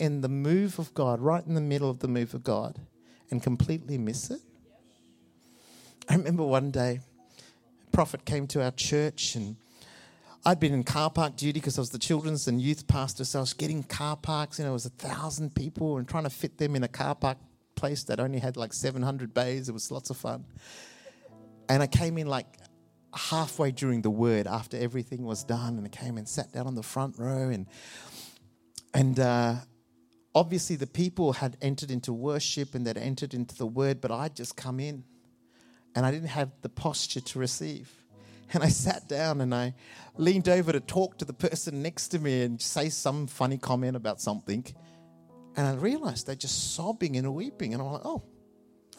in 0.00 0.20
the 0.20 0.28
move 0.28 0.80
of 0.80 0.92
God, 0.94 1.20
right 1.20 1.46
in 1.46 1.54
the 1.54 1.60
middle 1.60 1.88
of 1.88 2.00
the 2.00 2.08
move 2.08 2.34
of 2.34 2.42
God, 2.42 2.80
and 3.30 3.40
completely 3.40 3.96
miss 3.96 4.32
it? 4.32 4.40
I 6.08 6.16
remember 6.16 6.42
one 6.42 6.72
day, 6.72 6.98
a 7.86 7.90
prophet 7.92 8.24
came 8.24 8.48
to 8.48 8.64
our 8.64 8.72
church 8.72 9.36
and 9.36 9.54
I'd 10.44 10.58
been 10.58 10.74
in 10.74 10.82
car 10.82 11.08
park 11.08 11.36
duty 11.36 11.60
because 11.60 11.78
I 11.78 11.80
was 11.80 11.90
the 11.90 12.00
children's 12.00 12.48
and 12.48 12.60
youth 12.60 12.88
pastor, 12.88 13.22
so 13.22 13.38
I 13.38 13.42
was 13.42 13.52
getting 13.52 13.84
car 13.84 14.16
parks. 14.16 14.58
You 14.58 14.64
know, 14.64 14.70
it 14.70 14.72
was 14.72 14.86
a 14.86 14.90
thousand 14.90 15.54
people 15.54 15.98
and 15.98 16.08
trying 16.08 16.24
to 16.24 16.30
fit 16.30 16.58
them 16.58 16.74
in 16.74 16.82
a 16.82 16.88
car 16.88 17.14
park 17.14 17.38
place 17.76 18.02
that 18.02 18.18
only 18.18 18.40
had 18.40 18.56
like 18.56 18.72
700 18.72 19.32
bays. 19.32 19.68
It 19.68 19.72
was 19.72 19.92
lots 19.92 20.10
of 20.10 20.16
fun. 20.16 20.46
And 21.68 21.80
I 21.80 21.86
came 21.86 22.18
in 22.18 22.26
like 22.26 22.46
halfway 23.14 23.70
during 23.70 24.02
the 24.02 24.10
word 24.10 24.46
after 24.46 24.76
everything 24.76 25.24
was 25.24 25.44
done, 25.44 25.76
and 25.76 25.86
I 25.86 25.88
came 25.88 26.16
and 26.18 26.28
sat 26.28 26.52
down 26.52 26.66
on 26.66 26.74
the 26.74 26.82
front 26.82 27.18
row. 27.18 27.48
And 27.48 27.66
and 28.94 29.18
uh, 29.18 29.54
obviously, 30.34 30.76
the 30.76 30.86
people 30.86 31.34
had 31.34 31.56
entered 31.60 31.90
into 31.90 32.12
worship 32.12 32.74
and 32.74 32.86
they'd 32.86 32.98
entered 32.98 33.34
into 33.34 33.56
the 33.56 33.66
word, 33.66 34.00
but 34.00 34.10
I'd 34.10 34.34
just 34.34 34.56
come 34.56 34.80
in 34.80 35.04
and 35.94 36.06
I 36.06 36.10
didn't 36.10 36.28
have 36.28 36.50
the 36.62 36.68
posture 36.68 37.20
to 37.20 37.38
receive. 37.38 37.92
And 38.54 38.62
I 38.62 38.68
sat 38.68 39.08
down 39.08 39.42
and 39.42 39.54
I 39.54 39.74
leaned 40.16 40.48
over 40.48 40.72
to 40.72 40.80
talk 40.80 41.18
to 41.18 41.26
the 41.26 41.34
person 41.34 41.82
next 41.82 42.08
to 42.08 42.18
me 42.18 42.42
and 42.42 42.60
say 42.60 42.88
some 42.88 43.26
funny 43.26 43.58
comment 43.58 43.94
about 43.94 44.22
something. 44.22 44.64
And 45.54 45.66
I 45.66 45.74
realized 45.74 46.26
they're 46.26 46.34
just 46.34 46.74
sobbing 46.74 47.16
and 47.16 47.34
weeping. 47.34 47.74
And 47.74 47.82
I'm 47.82 47.92
like, 47.92 48.06
oh, 48.06 48.22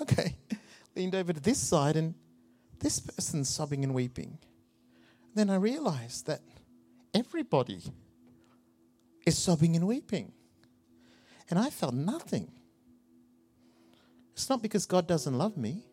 okay. 0.01 0.35
leaned 0.95 1.15
over 1.15 1.33
to 1.33 1.39
this 1.39 1.57
side 1.57 1.95
and 1.95 2.13
this 2.79 2.99
person's 2.99 3.49
sobbing 3.49 3.83
and 3.83 3.93
weeping. 3.93 4.37
Then 5.35 5.49
I 5.49 5.55
realized 5.55 6.27
that 6.27 6.41
everybody 7.13 7.81
is 9.25 9.37
sobbing 9.37 9.75
and 9.75 9.87
weeping. 9.87 10.31
And 11.49 11.57
I 11.57 11.69
felt 11.69 11.93
nothing. 11.93 12.51
It's 14.33 14.49
not 14.49 14.61
because 14.61 14.85
God 14.85 15.07
doesn't 15.07 15.37
love 15.37 15.57
me. 15.57 15.85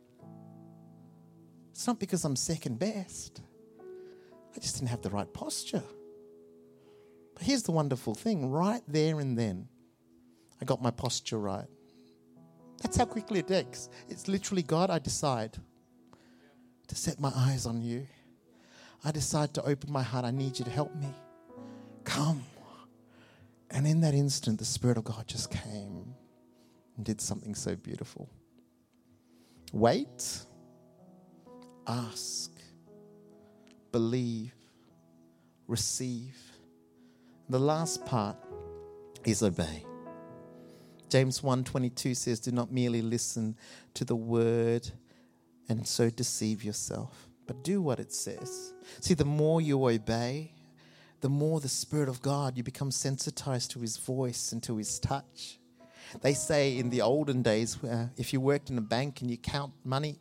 It's 1.71 1.87
not 1.87 1.99
because 1.99 2.25
I'm 2.25 2.37
second 2.37 2.79
best. 2.79 3.41
I 4.55 4.61
just 4.61 4.77
didn't 4.77 4.91
have 4.91 5.03
the 5.03 5.11
right 5.11 5.33
posture. 5.33 5.83
But 7.35 7.43
here's 7.43 7.63
the 7.65 7.73
wonderful 7.73 8.15
thing 8.15 8.51
right 8.51 8.83
there 8.89 9.21
and 9.21 9.37
then, 9.37 9.69
I 10.61 10.65
got 10.65 10.81
my 10.81 10.91
posture 10.91 11.39
right. 11.39 11.67
That's 12.83 12.97
how 12.97 13.05
quickly 13.05 13.41
it 13.41 13.49
takes. 13.49 13.91
It's 14.09 14.29
literally 14.29 14.63
God, 14.63 14.89
I 14.91 14.99
decide 14.99 15.59
to 16.89 16.95
set 16.95 17.21
my 17.21 17.33
eyes 17.35 17.67
on 17.67 17.83
you. 17.83 18.07
I 19.05 19.11
decide 19.13 19.55
to 19.55 19.63
open 19.63 19.93
my 19.93 20.03
heart. 20.03 20.25
I 20.25 20.31
need 20.31 20.59
you 20.59 20.65
to 20.65 20.71
help 20.71 20.95
me. 20.97 21.13
Come. 22.05 22.45
And 23.71 23.87
in 23.87 24.01
that 24.01 24.15
instant, 24.15 24.59
the 24.59 24.65
Spirit 24.65 24.97
of 24.97 25.05
God 25.05 25.27
just 25.27 25.51
came 25.51 26.15
and 26.97 27.05
did 27.05 27.21
something 27.21 27.55
so 27.55 27.77
beautiful. 27.77 28.29
Wait, 29.73 30.47
ask, 31.87 32.51
believe, 33.93 34.55
receive. 35.67 36.37
The 37.49 37.59
last 37.59 38.05
part 38.07 38.37
is 39.25 39.43
obey. 39.43 39.85
James 41.09 41.41
1:22 41.41 42.17
says 42.17 42.41
do 42.41 42.51
not 42.51 42.73
merely 42.73 43.03
listen 43.03 43.57
to 43.95 44.05
the 44.05 44.17
word 44.17 44.91
and 45.69 45.87
so 45.87 46.11
deceive 46.11 46.63
yourself, 46.65 47.29
but 47.47 47.63
do 47.63 47.81
what 47.83 48.01
it 48.01 48.13
says. 48.13 48.75
See, 49.01 49.15
the 49.15 49.25
more 49.25 49.61
you 49.61 49.85
obey, 49.89 50.53
the 51.21 51.29
more 51.29 51.61
the 51.61 51.69
Spirit 51.69 52.09
of 52.09 52.23
God, 52.23 52.57
you 52.57 52.63
become 52.63 52.91
sensitized 52.91 53.71
to 53.73 53.81
His 53.81 53.97
voice 53.97 54.53
and 54.53 54.63
to 54.65 54.77
His 54.77 54.99
touch. 54.99 55.59
They 56.23 56.35
say 56.35 56.79
in 56.79 56.91
the 56.91 57.03
olden 57.03 57.43
days, 57.43 57.83
uh, 57.83 58.09
if 58.17 58.33
you 58.33 58.41
worked 58.41 58.71
in 58.71 58.79
a 58.79 58.83
bank 58.83 59.21
and 59.21 59.31
you 59.31 59.37
count 59.37 59.73
money, 59.85 60.21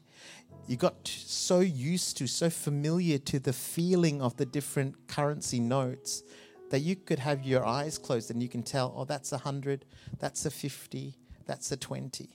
you 0.67 0.77
got 0.77 1.07
so 1.07 1.59
used 1.59 2.17
to, 2.17 2.27
so 2.27 2.49
familiar 2.49 3.19
to 3.19 3.39
the 3.39 3.53
feeling 3.53 4.21
of 4.21 4.35
the 4.37 4.45
different 4.45 5.07
currency 5.07 5.59
notes 5.59 6.23
that 6.71 6.79
you 6.79 6.95
could 6.95 7.19
have 7.19 7.43
your 7.43 7.63
eyes 7.65 7.97
closed 7.97 8.31
and 8.31 8.41
you 8.41 8.49
can 8.49 8.63
tell, 8.63 8.93
oh, 8.95 9.05
that's 9.05 9.31
a 9.31 9.37
hundred, 9.37 9.85
that's 10.19 10.45
a 10.45 10.51
50, 10.51 11.15
that's 11.45 11.71
a 11.71 11.77
20. 11.77 12.29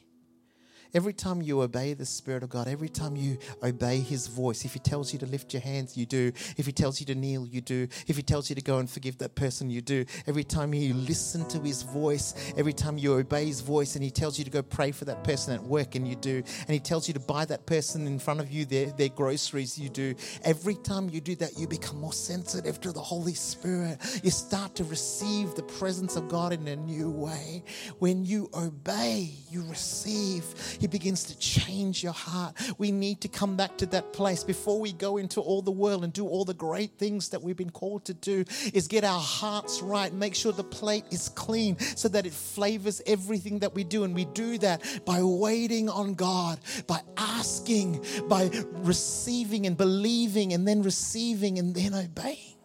Every 0.92 1.12
time 1.12 1.40
you 1.40 1.62
obey 1.62 1.94
the 1.94 2.06
Spirit 2.06 2.42
of 2.42 2.50
God, 2.50 2.66
every 2.66 2.88
time 2.88 3.16
you 3.16 3.38
obey 3.62 4.00
His 4.00 4.26
voice, 4.26 4.64
if 4.64 4.72
He 4.72 4.78
tells 4.78 5.12
you 5.12 5.18
to 5.20 5.26
lift 5.26 5.52
your 5.52 5.62
hands, 5.62 5.96
you 5.96 6.06
do. 6.06 6.32
If 6.56 6.66
He 6.66 6.72
tells 6.72 7.00
you 7.00 7.06
to 7.06 7.14
kneel, 7.14 7.46
you 7.46 7.60
do. 7.60 7.86
If 8.06 8.16
He 8.16 8.22
tells 8.22 8.48
you 8.48 8.56
to 8.56 8.62
go 8.62 8.78
and 8.78 8.90
forgive 8.90 9.18
that 9.18 9.34
person, 9.34 9.70
you 9.70 9.80
do. 9.80 10.04
Every 10.26 10.44
time 10.44 10.74
you 10.74 10.94
listen 10.94 11.46
to 11.48 11.60
His 11.60 11.82
voice, 11.82 12.34
every 12.56 12.72
time 12.72 12.98
you 12.98 13.14
obey 13.14 13.46
His 13.46 13.60
voice, 13.60 13.94
and 13.94 14.02
He 14.02 14.10
tells 14.10 14.38
you 14.38 14.44
to 14.44 14.50
go 14.50 14.62
pray 14.62 14.90
for 14.90 15.04
that 15.04 15.22
person 15.22 15.54
at 15.54 15.62
work, 15.62 15.94
and 15.94 16.06
you 16.06 16.16
do. 16.16 16.36
And 16.36 16.70
He 16.70 16.80
tells 16.80 17.06
you 17.06 17.14
to 17.14 17.20
buy 17.20 17.44
that 17.44 17.66
person 17.66 18.06
in 18.06 18.18
front 18.18 18.40
of 18.40 18.50
you 18.50 18.64
their, 18.64 18.86
their 18.86 19.08
groceries, 19.08 19.78
you 19.78 19.88
do. 19.88 20.14
Every 20.44 20.74
time 20.74 21.08
you 21.10 21.20
do 21.20 21.36
that, 21.36 21.58
you 21.58 21.68
become 21.68 22.00
more 22.00 22.12
sensitive 22.12 22.80
to 22.80 22.92
the 22.92 23.00
Holy 23.00 23.34
Spirit. 23.34 23.98
You 24.24 24.30
start 24.30 24.74
to 24.76 24.84
receive 24.84 25.54
the 25.54 25.62
presence 25.62 26.16
of 26.16 26.28
God 26.28 26.52
in 26.52 26.66
a 26.66 26.76
new 26.76 27.10
way. 27.10 27.62
When 27.98 28.24
you 28.24 28.50
obey, 28.54 29.30
you 29.50 29.62
receive 29.64 30.44
he 30.80 30.86
begins 30.86 31.24
to 31.24 31.38
change 31.38 32.02
your 32.02 32.14
heart. 32.14 32.56
We 32.78 32.90
need 32.90 33.20
to 33.20 33.28
come 33.28 33.54
back 33.54 33.76
to 33.78 33.86
that 33.86 34.14
place 34.14 34.42
before 34.42 34.80
we 34.80 34.92
go 34.92 35.18
into 35.18 35.40
all 35.40 35.60
the 35.60 35.70
world 35.70 36.02
and 36.04 36.12
do 36.12 36.26
all 36.26 36.46
the 36.46 36.54
great 36.54 36.92
things 36.98 37.28
that 37.28 37.42
we've 37.42 37.56
been 37.56 37.70
called 37.70 38.06
to 38.06 38.14
do 38.14 38.44
is 38.72 38.88
get 38.88 39.04
our 39.04 39.20
hearts 39.20 39.82
right, 39.82 40.12
make 40.12 40.34
sure 40.34 40.52
the 40.52 40.64
plate 40.64 41.04
is 41.10 41.28
clean 41.28 41.78
so 41.78 42.08
that 42.08 42.24
it 42.24 42.32
flavors 42.32 43.02
everything 43.06 43.58
that 43.58 43.74
we 43.74 43.84
do 43.84 44.04
and 44.04 44.14
we 44.14 44.24
do 44.24 44.56
that 44.58 44.82
by 45.04 45.22
waiting 45.22 45.90
on 45.90 46.14
God, 46.14 46.58
by 46.86 47.00
asking, 47.18 48.02
by 48.26 48.50
receiving 48.78 49.66
and 49.66 49.76
believing 49.76 50.54
and 50.54 50.66
then 50.66 50.82
receiving 50.82 51.58
and 51.58 51.74
then 51.74 51.92
obeying. 51.92 52.56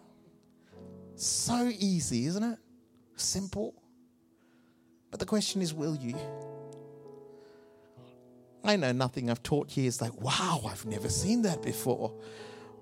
So 1.15 1.69
easy, 1.77 2.27
isn't 2.27 2.43
it? 2.43 2.59
Simple. 3.17 3.73
But 5.11 5.19
the 5.19 5.25
question 5.25 5.61
is, 5.61 5.73
will 5.73 5.95
you? 5.95 6.15
I 8.65 8.75
know 8.75 8.91
nothing 8.91 9.29
I've 9.29 9.43
taught 9.43 9.69
here 9.69 9.87
is 9.87 10.01
like, 10.01 10.19
wow, 10.19 10.61
I've 10.67 10.85
never 10.85 11.07
seen 11.07 11.43
that 11.43 11.61
before. 11.61 12.13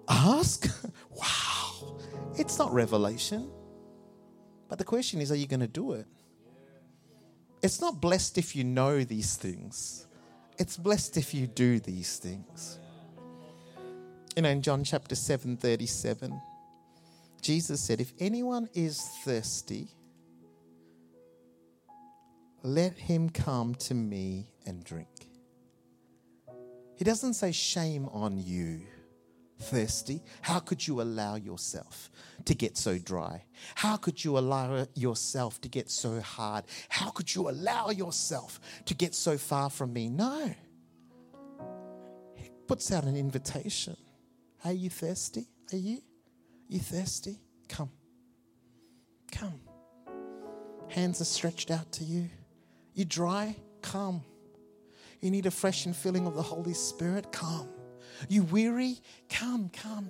Ask? 0.08 0.68
wow. 1.10 1.98
It's 2.38 2.58
not 2.58 2.74
revelation. 2.74 3.52
But 4.70 4.78
the 4.78 4.86
question 4.86 5.22
is, 5.22 5.32
are 5.32 5.36
you 5.36 5.46
going 5.46 5.60
to 5.60 5.68
do 5.68 5.94
it? 5.94 6.08
It's 7.62 7.80
not 7.80 8.02
blessed 8.02 8.38
if 8.38 8.56
you 8.56 8.64
know 8.64 9.04
these 9.04 9.36
things, 9.36 10.08
it's 10.58 10.78
blessed 10.78 11.18
if 11.18 11.34
you 11.34 11.48
do 11.48 11.80
these 11.80 12.18
things. 12.18 12.80
You 14.36 14.42
know, 14.42 14.50
in 14.50 14.62
John 14.62 14.84
chapter 14.84 15.16
7 15.16 15.58
37, 15.58 16.42
Jesus 17.42 17.82
said, 17.82 18.02
If 18.02 18.14
anyone 18.20 18.68
is 18.74 19.00
thirsty, 19.24 19.90
let 22.64 22.94
him 22.98 23.30
come 23.30 23.76
to 23.76 23.94
me 23.94 24.48
and 24.66 24.84
drink. 24.84 25.13
He 27.04 27.10
doesn't 27.10 27.34
say, 27.34 27.52
Shame 27.52 28.08
on 28.14 28.38
you, 28.38 28.80
thirsty. 29.60 30.24
How 30.42 30.60
could 30.60 30.88
you 30.88 31.02
allow 31.02 31.36
yourself 31.36 32.10
to 32.46 32.56
get 32.56 32.78
so 32.78 32.98
dry? 32.98 33.44
How 33.76 33.98
could 33.98 34.24
you 34.24 34.38
allow 34.38 34.86
yourself 34.96 35.60
to 35.60 35.68
get 35.68 35.92
so 35.92 36.22
hard? 36.22 36.64
How 36.88 37.10
could 37.10 37.36
you 37.36 37.50
allow 37.50 37.90
yourself 37.90 38.58
to 38.86 38.94
get 38.94 39.16
so 39.16 39.38
far 39.38 39.70
from 39.70 39.92
me? 39.92 40.08
No. 40.08 40.56
He 42.36 42.50
puts 42.70 42.90
out 42.94 43.04
an 43.04 43.18
invitation. 43.18 43.98
Are 44.64 44.72
you 44.72 44.90
thirsty? 44.90 45.50
Are 45.74 45.78
you? 45.78 46.02
You 46.70 46.80
thirsty? 46.80 47.42
Come. 47.68 47.92
Come. 49.30 49.60
Hands 50.88 51.20
are 51.20 51.26
stretched 51.26 51.70
out 51.70 51.92
to 51.92 52.06
you. 52.06 52.30
You 52.94 53.04
dry? 53.04 53.58
Come. 53.82 54.24
You 55.24 55.32
need 55.32 55.46
a 55.46 55.52
fresh 55.52 55.86
and 55.86 55.96
filling 55.96 56.28
of 56.28 56.36
the 56.36 56.42
Holy 56.42 56.74
Spirit? 56.74 57.32
Come. 57.32 57.73
You 58.30 58.44
weary? 58.44 59.00
Come, 59.30 59.70
come. 59.74 60.10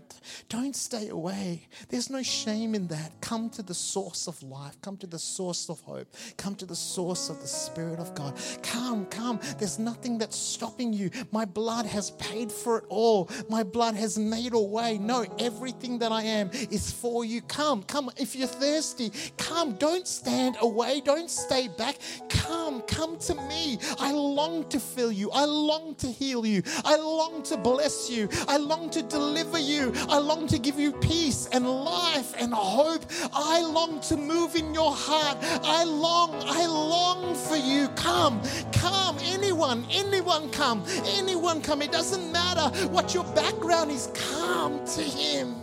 Don't 0.50 0.76
stay 0.76 1.08
away. 1.08 1.68
There's 1.90 2.10
no 2.10 2.22
shame 2.22 2.76
in 2.76 2.88
that. 2.88 3.22
Come 3.22 3.50
to 3.52 3.64
the 3.64 3.74
source 3.74 4.28
of 4.28 4.42
life. 4.44 4.80
Come 4.82 4.98
to 4.98 5.08
the 5.08 5.20
source 5.20 5.70
of 5.70 5.80
hope. 5.82 6.08
Come 6.38 6.56
to 6.56 6.66
the 6.66 6.76
source 6.76 7.30
of 7.30 7.40
the 7.40 7.48
Spirit 7.48 8.00
of 8.00 8.14
God. 8.16 8.38
Come, 8.62 9.06
come. 9.06 9.40
There's 9.60 9.80
nothing 9.80 10.18
that's 10.18 10.36
stopping 10.36 10.92
you. 10.92 11.10
My 11.32 11.46
blood 11.46 11.86
has 11.86 12.12
paid 12.12 12.52
for 12.52 12.80
it 12.80 12.86
all. 12.90 13.30
My 13.50 13.64
blood 13.64 13.96
has 13.96 14.18
made 14.18 14.54
a 14.54 14.60
way. 14.60 14.98
No, 14.98 15.26
everything 15.40 16.00
that 16.00 16.12
I 16.12 16.24
am 16.24 16.50
is 16.54 16.92
for 16.92 17.24
you. 17.24 17.42
Come, 17.42 17.84
come. 17.84 18.12
If 18.18 18.36
you're 18.36 18.48
thirsty, 18.48 19.12
come. 19.38 19.74
Don't 19.76 20.08
stand 20.08 20.58
away. 20.62 21.02
Don't 21.02 21.30
stay 21.30 21.70
back. 21.70 21.96
Come, 22.30 22.82
come 22.82 23.18
to 23.20 23.36
me. 23.36 23.80
I 24.00 24.12
long 24.12 24.68
to 24.70 24.80
fill 24.80 25.12
you. 25.12 25.32
I 25.32 25.46
long 25.46 25.96
to 25.96 26.08
heal 26.08 26.46
you. 26.46 26.62
I 26.84 26.98
long 26.98 27.42
to 27.44 27.58
bless 27.58 28.03
you. 28.10 28.30
I 28.48 28.58
long 28.58 28.90
to 28.92 29.02
deliver 29.02 29.60
you. 29.60 29.94
I 30.10 30.18
long 30.18 30.48
to 30.48 30.60
give 30.60 30.80
you 30.80 30.92
peace 30.92 31.48
and 31.52 31.68
life 31.68 32.34
and 32.40 32.54
hope. 32.54 33.04
I 33.34 33.62
long 33.62 34.00
to 34.02 34.18
move 34.18 34.56
in 34.56 34.74
your 34.74 34.94
heart. 34.94 35.38
I 35.42 35.84
long, 35.84 36.36
I 36.46 36.66
long 36.66 37.36
for 37.36 37.56
you. 37.56 37.88
Come, 37.96 38.42
come, 38.72 39.18
anyone, 39.24 39.86
anyone 39.92 40.50
come, 40.52 40.84
anyone 41.06 41.62
come. 41.62 41.82
It 41.82 41.92
doesn't 41.92 42.32
matter 42.32 42.70
what 42.88 43.14
your 43.14 43.24
background 43.36 43.92
is, 43.92 44.10
come 44.14 44.86
to 44.86 45.02
Him. 45.02 45.63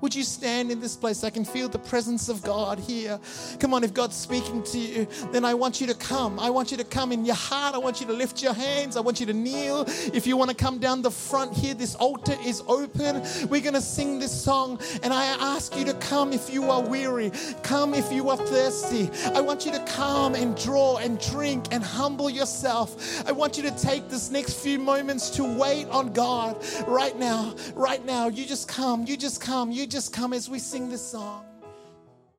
Would 0.00 0.14
you 0.14 0.22
stand 0.22 0.70
in 0.70 0.80
this 0.80 0.96
place? 0.96 1.24
I 1.24 1.30
can 1.30 1.44
feel 1.44 1.68
the 1.68 1.78
presence 1.78 2.28
of 2.28 2.42
God 2.42 2.78
here. 2.78 3.18
Come 3.58 3.74
on, 3.74 3.82
if 3.82 3.92
God's 3.92 4.14
speaking 4.14 4.62
to 4.64 4.78
you, 4.78 5.08
then 5.32 5.44
I 5.44 5.54
want 5.54 5.80
you 5.80 5.86
to 5.88 5.94
come. 5.94 6.38
I 6.38 6.50
want 6.50 6.70
you 6.70 6.76
to 6.76 6.84
come 6.84 7.10
in 7.10 7.24
your 7.24 7.34
heart. 7.34 7.74
I 7.74 7.78
want 7.78 8.00
you 8.00 8.06
to 8.06 8.12
lift 8.12 8.42
your 8.42 8.52
hands. 8.52 8.96
I 8.96 9.00
want 9.00 9.18
you 9.18 9.26
to 9.26 9.32
kneel. 9.32 9.84
If 10.14 10.26
you 10.26 10.36
want 10.36 10.50
to 10.50 10.56
come 10.56 10.78
down 10.78 11.02
the 11.02 11.10
front 11.10 11.52
here, 11.52 11.74
this 11.74 11.96
altar 11.96 12.36
is 12.44 12.62
open. 12.68 13.22
We're 13.48 13.60
going 13.60 13.74
to 13.74 13.80
sing 13.80 14.20
this 14.20 14.32
song, 14.32 14.78
and 15.02 15.12
I 15.12 15.24
ask 15.24 15.76
you 15.76 15.84
to 15.86 15.94
come 15.94 16.32
if 16.32 16.48
you 16.52 16.70
are 16.70 16.80
weary. 16.80 17.32
Come 17.62 17.92
if 17.92 18.12
you 18.12 18.30
are 18.30 18.36
thirsty. 18.36 19.10
I 19.34 19.40
want 19.40 19.66
you 19.66 19.72
to 19.72 19.84
come 19.86 20.36
and 20.36 20.56
draw 20.56 20.98
and 20.98 21.20
drink 21.20 21.66
and 21.72 21.82
humble 21.82 22.30
yourself. 22.30 23.26
I 23.26 23.32
want 23.32 23.56
you 23.56 23.64
to 23.64 23.72
take 23.72 24.08
this 24.08 24.30
next 24.30 24.60
few 24.60 24.78
moments 24.78 25.30
to 25.30 25.44
wait 25.44 25.88
on 25.88 26.12
God 26.12 26.64
right 26.86 27.18
now. 27.18 27.54
Right 27.74 28.04
now. 28.06 28.28
You 28.28 28.46
just 28.46 28.68
come. 28.68 29.04
You 29.04 29.16
just 29.16 29.40
come. 29.40 29.72
You 29.72 29.87
just 29.88 30.12
come 30.12 30.32
as 30.32 30.48
we 30.48 30.58
sing 30.58 30.88
this 30.88 31.04
song. 31.04 31.47